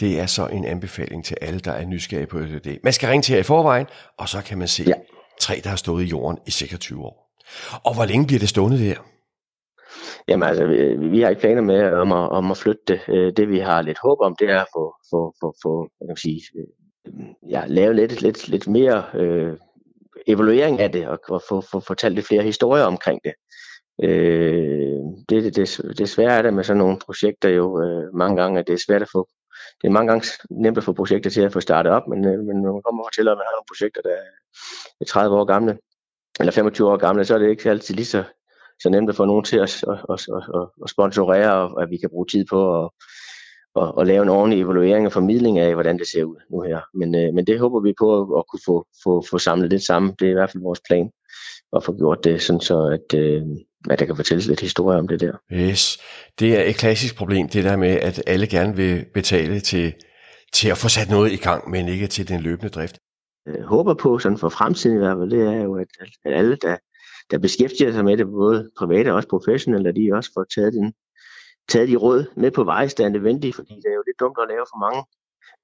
Det 0.00 0.20
er 0.20 0.26
så 0.26 0.46
en 0.46 0.64
anbefaling 0.64 1.24
til 1.24 1.36
alle, 1.40 1.60
der 1.60 1.72
er 1.72 1.84
nysgerrige 1.84 2.26
på 2.26 2.38
det. 2.40 2.78
Man 2.84 2.92
skal 2.92 3.08
ringe 3.08 3.22
til 3.22 3.32
jer 3.32 3.40
i 3.40 3.42
forvejen, 3.42 3.86
og 4.18 4.28
så 4.28 4.42
kan 4.42 4.58
man 4.58 4.68
se 4.68 4.84
ja. 4.86 4.94
træ, 5.40 5.54
der 5.64 5.68
har 5.68 5.76
stået 5.76 6.04
i 6.04 6.06
jorden 6.06 6.38
i 6.46 6.50
26 6.50 7.04
år. 7.04 7.30
Og 7.84 7.94
hvor 7.94 8.04
længe 8.04 8.26
bliver 8.26 8.40
det 8.40 8.48
stående 8.48 8.78
der? 8.88 8.94
Jamen 10.28 10.48
altså, 10.48 10.66
vi, 10.66 11.08
vi 11.08 11.20
har 11.20 11.28
ikke 11.28 11.40
planer 11.40 11.62
med 11.62 11.92
om 11.92 12.12
at, 12.12 12.30
om 12.30 12.50
at 12.50 12.56
flytte 12.56 12.82
det. 12.88 13.00
Øh, 13.08 13.32
det 13.36 13.48
vi 13.48 13.58
har 13.58 13.82
lidt 13.82 13.98
håb 14.02 14.18
om, 14.20 14.36
det 14.38 14.50
er 14.50 14.60
at 14.60 14.66
få, 14.74 14.94
få, 15.10 15.34
få, 15.40 15.54
få 15.62 15.88
jeg 16.00 16.08
kan 16.08 16.16
sige, 16.16 16.40
øh, 16.58 17.50
ja, 17.50 17.64
lave 17.66 17.94
lidt, 17.94 18.22
lidt, 18.22 18.48
lidt 18.48 18.68
mere 18.68 19.04
øh, 19.14 19.56
evaluering 20.26 20.80
af 20.80 20.92
det, 20.92 21.08
og, 21.08 21.18
og 21.28 21.42
få, 21.48 21.60
få 21.60 21.80
fortalt 21.80 22.14
lidt 22.14 22.26
flere 22.26 22.42
historier 22.42 22.84
omkring 22.84 23.20
det. 23.24 23.32
Øh, 24.02 24.98
det, 25.28 25.56
det, 25.56 25.80
det 25.98 26.08
svære 26.08 26.38
er 26.38 26.42
det 26.42 26.54
med 26.54 26.64
sådan 26.64 26.78
nogle 26.78 26.98
projekter 27.06 27.48
jo 27.48 27.82
øh, 27.82 28.14
mange 28.14 28.42
gange, 28.42 28.60
at 28.60 28.66
det 28.66 28.72
er 28.72 28.84
svært 28.86 29.02
at 29.02 29.08
få 29.12 29.28
det 29.82 29.88
er 29.88 29.92
mange 29.92 30.08
gange 30.08 30.26
nemt 30.50 30.78
at 30.78 30.84
få 30.84 30.92
projekter 30.92 31.30
til 31.30 31.40
at 31.40 31.52
få 31.52 31.60
startet 31.60 31.92
op, 31.92 32.08
men, 32.08 32.24
øh, 32.24 32.38
men 32.38 32.56
når 32.62 32.72
man 32.72 32.82
kommer 32.82 33.02
og 33.02 33.06
fortæller, 33.08 33.32
at 33.32 33.38
man 33.38 33.46
har 33.48 33.54
nogle 33.56 33.70
projekter, 33.70 34.00
der 34.02 34.16
er 35.00 35.04
30 35.04 35.36
år 35.36 35.44
gamle, 35.44 35.78
eller 36.40 36.52
25 36.52 36.88
år 36.88 36.96
gamle, 36.96 37.24
så 37.24 37.34
er 37.34 37.38
det 37.38 37.50
ikke 37.50 37.70
altid 37.70 37.94
lige 37.94 38.06
så, 38.06 38.24
så 38.82 38.90
nemt 38.90 39.10
at 39.10 39.16
få 39.16 39.24
nogen 39.24 39.44
til 39.44 39.56
at, 39.56 39.84
at, 39.92 39.98
at, 40.10 40.20
at, 40.54 40.66
at 40.84 40.90
sponsorere, 40.90 41.52
og 41.52 41.82
at 41.82 41.90
vi 41.90 41.96
kan 41.96 42.10
bruge 42.10 42.26
tid 42.26 42.44
på 42.50 42.84
at, 42.84 42.90
at, 43.80 43.92
at 44.00 44.06
lave 44.06 44.22
en 44.22 44.28
ordentlig 44.28 44.60
evaluering 44.60 45.06
og 45.06 45.12
formidling 45.12 45.58
af, 45.58 45.74
hvordan 45.74 45.98
det 45.98 46.08
ser 46.08 46.24
ud 46.24 46.36
nu 46.50 46.60
her. 46.60 46.80
Men, 46.94 47.14
øh, 47.14 47.34
men 47.34 47.46
det 47.46 47.58
håber 47.58 47.80
vi 47.80 47.94
på 47.98 48.20
at, 48.20 48.38
at 48.38 48.44
kunne 48.50 48.60
få, 48.66 48.86
få, 49.04 49.24
få 49.30 49.38
samlet 49.38 49.70
lidt 49.70 49.82
sammen. 49.82 50.14
Det 50.18 50.26
er 50.26 50.30
i 50.30 50.34
hvert 50.34 50.50
fald 50.50 50.62
vores 50.62 50.80
plan 50.88 51.10
at 51.76 51.84
få 51.84 51.96
gjort 51.96 52.24
det, 52.24 52.42
sådan 52.42 52.60
så 52.60 52.98
at, 52.98 53.18
øh, 53.18 53.42
at 53.90 53.98
der 53.98 54.06
kan 54.06 54.16
fortælles 54.16 54.46
lidt 54.46 54.60
historie 54.60 54.98
om 54.98 55.08
det 55.08 55.20
der. 55.20 55.32
Yes, 55.52 55.98
det 56.38 56.58
er 56.58 56.70
et 56.70 56.76
klassisk 56.76 57.16
problem, 57.16 57.48
det 57.48 57.64
der 57.64 57.76
med, 57.76 57.88
at 57.88 58.22
alle 58.26 58.46
gerne 58.46 58.76
vil 58.76 59.06
betale 59.14 59.60
til, 59.60 59.94
til 60.52 60.68
at 60.68 60.78
få 60.78 60.88
sat 60.88 61.10
noget 61.10 61.32
i 61.32 61.36
gang, 61.36 61.70
men 61.70 61.88
ikke 61.88 62.06
til 62.06 62.28
den 62.28 62.40
løbende 62.40 62.70
drift. 62.70 62.98
Øh, 63.48 63.62
håber 63.62 63.94
på 63.94 64.18
sådan 64.18 64.38
for 64.38 64.48
fremtiden 64.48 64.96
i 64.96 64.98
hvert 64.98 65.16
fald, 65.18 65.30
det 65.30 65.42
er 65.54 65.62
jo, 65.62 65.76
at, 65.76 65.88
at 66.24 66.32
alle, 66.38 66.56
der, 66.56 66.76
der 67.30 67.38
beskæftiger 67.38 67.92
sig 67.92 68.04
med 68.04 68.16
det, 68.16 68.26
både 68.26 68.70
private 68.78 69.08
og 69.08 69.16
også 69.16 69.28
professionelle, 69.28 69.88
at 69.88 69.96
de 69.96 70.10
også 70.12 70.30
får 70.34 70.44
taget, 70.54 70.72
den, 70.72 70.92
taget 71.68 71.88
de 71.88 71.96
råd 71.96 72.24
med 72.36 72.50
på 72.50 72.64
vej, 72.64 72.88
der 72.98 73.04
er 73.04 73.08
nødvendigt, 73.08 73.54
fordi 73.54 73.74
det 73.82 73.88
er 73.90 73.96
jo 73.98 74.04
lidt 74.06 74.20
dumt 74.20 74.38
at 74.42 74.48
lave 74.48 74.66
for 74.72 74.78
mange 74.86 75.00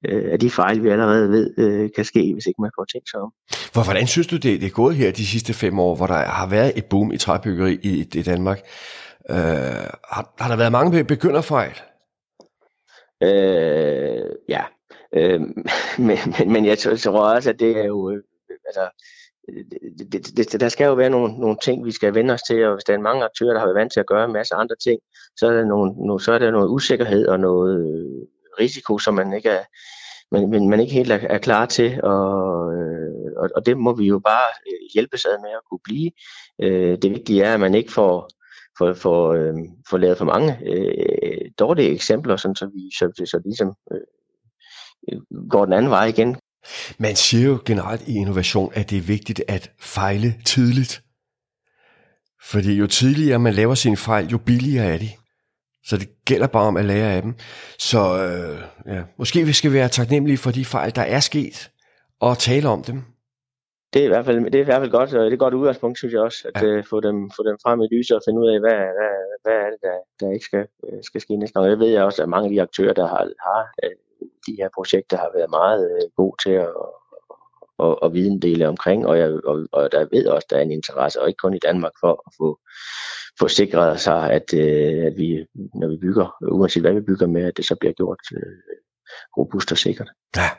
øh, 0.09 0.33
af 0.33 0.39
de 0.39 0.51
fejl, 0.51 0.83
vi 0.83 0.89
allerede 0.89 1.31
ved 1.31 1.55
øh, 1.59 1.91
kan 1.97 2.05
ske, 2.05 2.33
hvis 2.33 2.47
ikke 2.47 2.63
man 2.63 2.71
får 2.79 2.85
tænkt 2.85 3.11
sig 3.11 3.21
om. 3.21 3.33
Hvordan 3.73 4.07
synes 4.07 4.27
du, 4.27 4.37
det, 4.37 4.61
det 4.61 4.67
er 4.67 4.71
gået 4.71 4.97
her 4.97 5.13
de 5.13 5.27
sidste 5.27 5.55
fem 5.55 5.79
år, 5.79 5.97
hvor 5.97 6.07
der 6.07 6.15
har 6.15 6.47
været 6.47 6.73
et 6.77 6.85
boom 6.85 7.13
i 7.13 7.19
træbyggeri 7.19 7.79
i, 7.83 8.01
i 8.15 8.23
Danmark? 8.23 8.61
Øh, 9.31 9.37
har, 10.11 10.35
har 10.39 10.49
der 10.49 10.57
været 10.57 10.73
mange 10.73 11.05
begynderfejl? 11.05 11.81
Øh, 13.23 14.23
ja, 14.49 14.63
Øh, 15.17 15.41
men, 16.09 16.19
men, 16.39 16.53
men 16.53 16.67
jeg 16.67 16.79
tror 16.79 17.35
også, 17.35 17.51
at 17.51 17.61
det 17.61 17.79
er 17.79 17.85
jo, 17.85 18.11
øh, 18.11 18.23
altså, 18.67 18.91
det, 20.13 20.37
det, 20.37 20.53
det, 20.53 20.61
der 20.61 20.69
skal 20.69 20.87
jo 20.87 20.95
være 20.95 21.11
nogle, 21.11 21.39
nogle 21.39 21.57
ting, 21.63 21.85
vi 21.85 21.93
skal 21.93 22.15
vende 22.15 22.35
os 22.35 22.43
til, 22.43 22.65
og 22.67 22.75
hvis 22.75 22.85
der 22.85 22.95
er 22.95 22.99
mange 22.99 23.25
aktører, 23.25 23.53
der 23.53 23.59
har 23.59 23.67
været 23.67 23.77
vant 23.77 23.93
til 23.93 24.01
at 24.01 24.07
gøre 24.07 24.25
en 24.25 24.33
masse 24.33 24.55
andre 24.55 24.77
ting, 24.77 25.01
så 25.37 25.47
er 25.47 25.53
der, 25.53 25.65
nogle, 25.65 26.21
så 26.21 26.33
er 26.33 26.39
der 26.39 26.51
noget 26.51 26.69
usikkerhed 26.69 27.27
og 27.27 27.41
noget 27.41 27.71
øh, 27.81 28.27
risiko, 28.61 28.99
som 28.99 29.15
man 29.15 29.33
ikke 29.33 29.49
er, 29.49 29.65
man, 30.33 30.51
man, 30.51 30.69
man 30.69 30.81
ikke 30.81 30.93
helt 30.93 31.13
er, 31.13 31.19
er 31.19 31.39
klar 31.39 31.67
til, 31.67 32.01
og, 32.03 32.73
øh, 32.75 33.33
og, 33.37 33.49
og 33.57 33.67
det 33.67 33.79
må 33.79 33.97
vi 33.97 34.07
jo 34.07 34.19
bare 34.19 34.49
øh, 34.67 34.89
hjælpes 34.95 35.25
ad 35.25 35.43
med 35.43 35.51
at 35.51 35.65
kunne 35.71 35.81
blive. 35.85 36.11
Øh, 36.63 36.99
det 37.03 37.11
vigtige 37.11 37.43
er, 37.43 37.55
at 37.55 37.61
man 37.61 37.75
ikke 37.75 37.93
får, 37.93 38.31
får, 38.79 38.95
får, 38.95 39.37
får 39.91 39.99
lavet 39.99 40.19
for 40.19 40.25
mange 40.25 40.59
øh, 40.67 41.51
dårlige 41.59 41.91
eksempler, 41.91 42.37
sådan, 42.37 42.57
så 42.57 42.67
vi 42.67 42.91
så, 42.99 43.27
så 43.27 43.41
ligesom 43.45 43.75
øh, 43.93 44.01
går 45.51 45.65
den 45.65 45.75
anden 45.75 45.91
vej 45.91 46.07
igen. 46.07 46.37
Man 46.99 47.17
siger 47.17 47.47
jo 47.47 47.59
generelt 47.65 48.09
i 48.09 48.15
innovation, 48.15 48.73
at 48.75 48.91
det 48.91 48.99
er 48.99 49.03
vigtigt 49.03 49.43
at 49.49 49.73
fejle 49.81 50.35
tidligt. 50.45 51.03
Fordi 52.43 52.75
jo 52.75 52.87
tidligere 52.87 53.39
man 53.39 53.55
laver 53.55 53.75
sine 53.75 53.97
fejl, 53.97 54.27
jo 54.27 54.39
billigere 54.39 54.87
er 54.87 54.99
de. 54.99 55.09
Så 55.89 55.97
det 55.97 56.09
gælder 56.25 56.47
bare 56.47 56.69
om 56.69 56.77
at 56.77 56.85
lære 56.85 57.13
af 57.17 57.23
dem. 57.23 57.35
Så 57.79 57.99
øh, 57.99 58.59
ja, 58.95 59.03
måske 59.19 59.45
vi 59.45 59.53
skal 59.53 59.73
være 59.73 59.89
taknemmelige 59.89 60.39
for 60.39 60.51
de 60.51 60.65
fejl, 60.65 60.95
der 60.95 61.03
er 61.03 61.21
sket, 61.21 61.71
og 62.21 62.39
tale 62.39 62.69
om 62.69 62.83
dem. 62.83 63.03
Det 63.93 64.01
er 64.01 64.07
i 64.07 64.09
hvert 64.09 64.25
fald, 64.25 64.45
det 64.45 64.55
er 64.55 64.67
i 64.67 64.71
hvert 64.71 64.83
fald 64.83 64.91
godt, 64.91 65.15
og 65.15 65.21
det 65.21 65.29
er 65.29 65.33
et 65.33 65.39
godt 65.39 65.55
udgangspunkt, 65.55 65.99
synes 65.99 66.13
jeg 66.15 66.21
også, 66.21 66.49
at 66.55 66.63
ja. 66.63 66.79
uh, 66.79 66.85
få, 66.91 67.01
dem, 67.01 67.31
få 67.37 67.43
dem 67.49 67.57
frem 67.65 67.81
i 67.81 67.89
lyset 67.93 68.17
og 68.17 68.23
finde 68.27 68.41
ud 68.41 68.49
af, 68.55 68.61
hvad, 68.61 68.81
hvad, 68.97 69.15
hvad 69.43 69.57
er 69.65 69.71
det, 69.73 69.81
der, 69.83 69.97
der 70.21 70.33
ikke 70.33 70.45
skal, 70.45 70.67
øh, 70.87 70.99
skal 71.03 71.21
ske 71.21 71.37
næste 71.37 71.55
gang. 71.55 71.71
Jeg 71.71 71.79
ved 71.79 71.89
jeg 71.89 72.05
også, 72.05 72.23
at 72.23 72.29
mange 72.29 72.47
af 72.47 72.53
de 72.53 72.63
aktører, 72.63 72.93
der 72.93 73.07
har, 73.07 73.23
har 73.49 73.63
de 74.47 74.53
her 74.59 74.69
projekter 74.75 75.17
har 75.17 75.31
været 75.37 75.51
meget 75.51 75.83
øh, 75.95 76.11
gode 76.17 76.37
til 76.45 76.51
at, 76.51 76.73
og, 77.79 78.03
og 78.03 78.15
videndele 78.15 78.69
omkring, 78.69 79.07
og, 79.07 79.19
jeg, 79.19 79.31
og, 79.45 79.67
og 79.73 79.93
der 79.93 80.07
ved 80.13 80.27
også, 80.27 80.47
der 80.51 80.57
er 80.57 80.63
en 80.63 80.71
interesse, 80.71 81.21
og 81.21 81.29
ikke 81.29 81.39
kun 81.39 81.55
i 81.55 81.65
Danmark, 81.69 81.93
for 82.01 82.13
at 82.27 82.33
få, 82.39 82.59
få 83.39 83.49
sikret 83.49 84.01
sig, 84.01 84.31
at, 84.31 84.55
øh, 84.55 85.07
at 85.07 85.17
vi, 85.17 85.47
når 85.75 85.89
vi 85.89 85.97
bygger, 85.97 86.37
uanset 86.53 86.83
hvad 86.83 86.95
vi 86.95 87.01
bygger 87.01 87.27
med, 87.27 87.45
at 87.45 87.57
det 87.57 87.65
så 87.65 87.77
bliver 87.81 87.93
gjort 87.93 88.19
øh, 88.33 88.57
robust 89.37 89.73
og 89.73 89.79
sikkert. 89.79 90.11
Ja. 90.37 90.51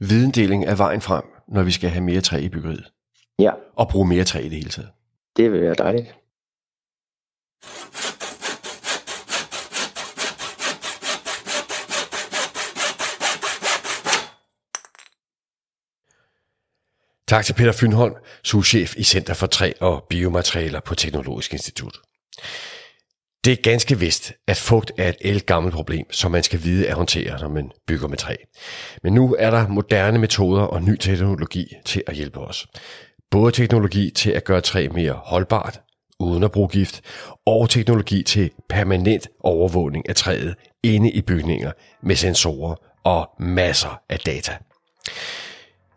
Videndeling 0.00 0.64
er 0.64 0.76
vejen 0.76 1.00
frem, 1.00 1.24
når 1.48 1.62
vi 1.62 1.70
skal 1.70 1.90
have 1.90 2.04
mere 2.04 2.20
træ 2.20 2.38
i 2.38 2.48
byggeriet. 2.48 2.90
Ja. 3.38 3.52
Og 3.76 3.88
bruge 3.88 4.08
mere 4.08 4.24
træ 4.24 4.40
i 4.40 4.48
det 4.48 4.56
hele 4.56 4.70
taget. 4.70 4.90
Det 5.36 5.52
vil 5.52 5.60
være 5.60 5.74
dejligt. 5.74 6.14
Tak 17.28 17.44
til 17.44 17.54
Peter 17.54 17.72
Fynholm, 17.72 18.14
souschef 18.42 18.94
i 18.96 19.02
Center 19.02 19.34
for 19.34 19.46
Træ 19.46 19.72
og 19.80 20.06
Biomaterialer 20.10 20.80
på 20.80 20.94
Teknologisk 20.94 21.52
Institut. 21.52 21.98
Det 23.44 23.52
er 23.52 23.62
ganske 23.62 23.98
vist, 23.98 24.32
at 24.46 24.56
fugt 24.56 24.92
er 24.98 25.08
et 25.08 25.16
el 25.20 25.40
gammelt 25.40 25.74
problem, 25.74 26.12
som 26.12 26.30
man 26.30 26.42
skal 26.42 26.62
vide 26.62 26.88
at 26.88 26.94
håndtere, 26.94 27.40
når 27.40 27.48
man 27.48 27.70
bygger 27.86 28.08
med 28.08 28.16
træ. 28.16 28.34
Men 29.02 29.12
nu 29.12 29.36
er 29.38 29.50
der 29.50 29.68
moderne 29.68 30.18
metoder 30.18 30.62
og 30.62 30.82
ny 30.82 30.96
teknologi 30.96 31.66
til 31.84 32.02
at 32.06 32.14
hjælpe 32.14 32.40
os. 32.40 32.66
Både 33.30 33.52
teknologi 33.52 34.10
til 34.10 34.30
at 34.30 34.44
gøre 34.44 34.60
træ 34.60 34.88
mere 34.88 35.12
holdbart, 35.12 35.80
uden 36.20 36.42
at 36.42 36.52
bruge 36.52 36.68
gift, 36.68 37.00
og 37.46 37.70
teknologi 37.70 38.22
til 38.22 38.50
permanent 38.68 39.28
overvågning 39.40 40.08
af 40.08 40.14
træet 40.16 40.54
inde 40.82 41.10
i 41.10 41.22
bygninger 41.22 41.72
med 42.02 42.16
sensorer 42.16 42.74
og 43.04 43.30
masser 43.40 44.00
af 44.08 44.18
data. 44.18 44.56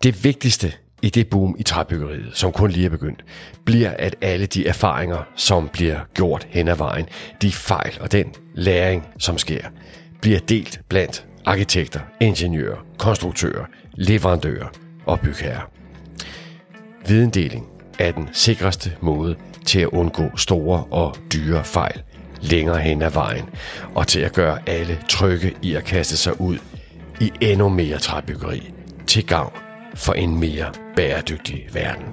Det 0.04 0.24
vigtigste 0.24 0.74
i 1.02 1.10
det 1.10 1.28
boom 1.28 1.56
i 1.60 1.64
træbyggeriet, 1.64 2.30
som 2.34 2.52
kun 2.52 2.72
lige 2.72 2.86
er 2.86 2.90
begyndt, 2.90 3.26
bliver, 3.66 3.90
at 3.90 4.16
alle 4.22 4.46
de 4.46 4.68
erfaringer, 4.68 5.24
som 5.36 5.70
bliver 5.74 6.00
gjort 6.14 6.48
hen 6.50 6.68
ad 6.68 6.76
vejen, 6.76 7.06
de 7.42 7.52
fejl 7.52 7.98
og 8.00 8.12
den 8.12 8.34
læring, 8.54 9.08
som 9.20 9.38
sker, 9.38 9.62
bliver 10.22 10.40
delt 10.40 10.82
blandt 10.90 11.26
arkitekter, 11.46 12.00
ingeniører, 12.20 12.78
konstruktører, 12.98 13.66
leverandører 13.94 14.68
og 15.06 15.20
bygherrer. 15.20 15.72
Videndeling 17.08 17.68
er 18.00 18.12
den 18.12 18.30
sikreste 18.34 18.92
måde 19.02 19.36
til 19.66 19.80
at 19.80 19.88
undgå 19.88 20.38
store 20.38 20.84
og 20.84 21.18
dyre 21.34 21.64
fejl 21.64 22.02
længere 22.42 22.80
hen 22.80 23.02
ad 23.02 23.12
vejen, 23.12 23.50
og 23.96 24.08
til 24.08 24.20
at 24.20 24.34
gøre 24.34 24.60
alle 24.68 25.00
trygge 25.10 25.54
i 25.62 25.76
at 25.76 25.84
kaste 25.84 26.18
sig 26.18 26.42
ud 26.42 26.58
i 27.22 27.32
endnu 27.42 27.70
mere 27.70 27.98
træbyggeri 27.98 28.72
til 29.08 29.28
gavn 29.28 29.67
for 29.98 30.14
en 30.14 30.40
mere 30.40 30.72
bæredygtig 30.96 31.70
verden. 31.74 32.06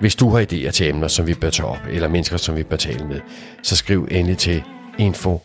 Hvis 0.00 0.16
du 0.16 0.30
har 0.30 0.40
idéer 0.40 0.70
til 0.70 0.88
emner, 0.88 1.08
som 1.08 1.26
vi 1.26 1.34
bør 1.34 1.50
tage 1.50 1.66
op, 1.66 1.86
eller 1.90 2.08
mennesker, 2.08 2.36
som 2.36 2.56
vi 2.56 2.62
bør 2.62 2.76
tale 2.76 3.06
med, 3.06 3.20
så 3.62 3.76
skriv 3.76 4.08
endelig 4.10 4.38
til 4.38 4.62
info 4.98 5.42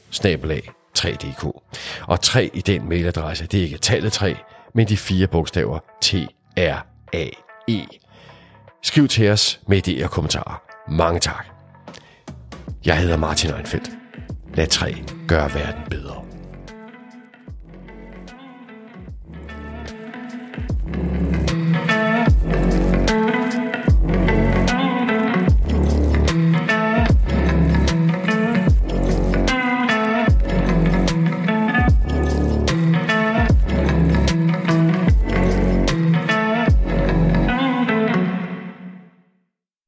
3dk. 0.99 1.71
Og 2.07 2.21
3 2.21 2.49
i 2.53 2.61
den 2.61 2.89
mailadresse, 2.89 3.45
det 3.45 3.59
er 3.59 3.63
ikke 3.63 3.77
tallet 3.77 4.13
3, 4.13 4.35
men 4.75 4.87
de 4.87 4.97
fire 4.97 5.27
bogstaver 5.27 5.79
T-R-A-E. 6.01 7.85
Skriv 8.83 9.07
til 9.07 9.29
os 9.29 9.59
med 9.67 9.87
idéer 9.87 10.03
og 10.03 10.11
kommentarer. 10.11 10.61
Mange 10.89 11.19
tak. 11.19 11.45
Jeg 12.85 12.97
hedder 12.97 13.17
Martin 13.17 13.53
Einfeldt. 13.53 13.89
Lad 14.53 14.67
3 14.67 14.95
gøre 15.27 15.53
verden 15.53 15.83
bedre. 15.89 16.30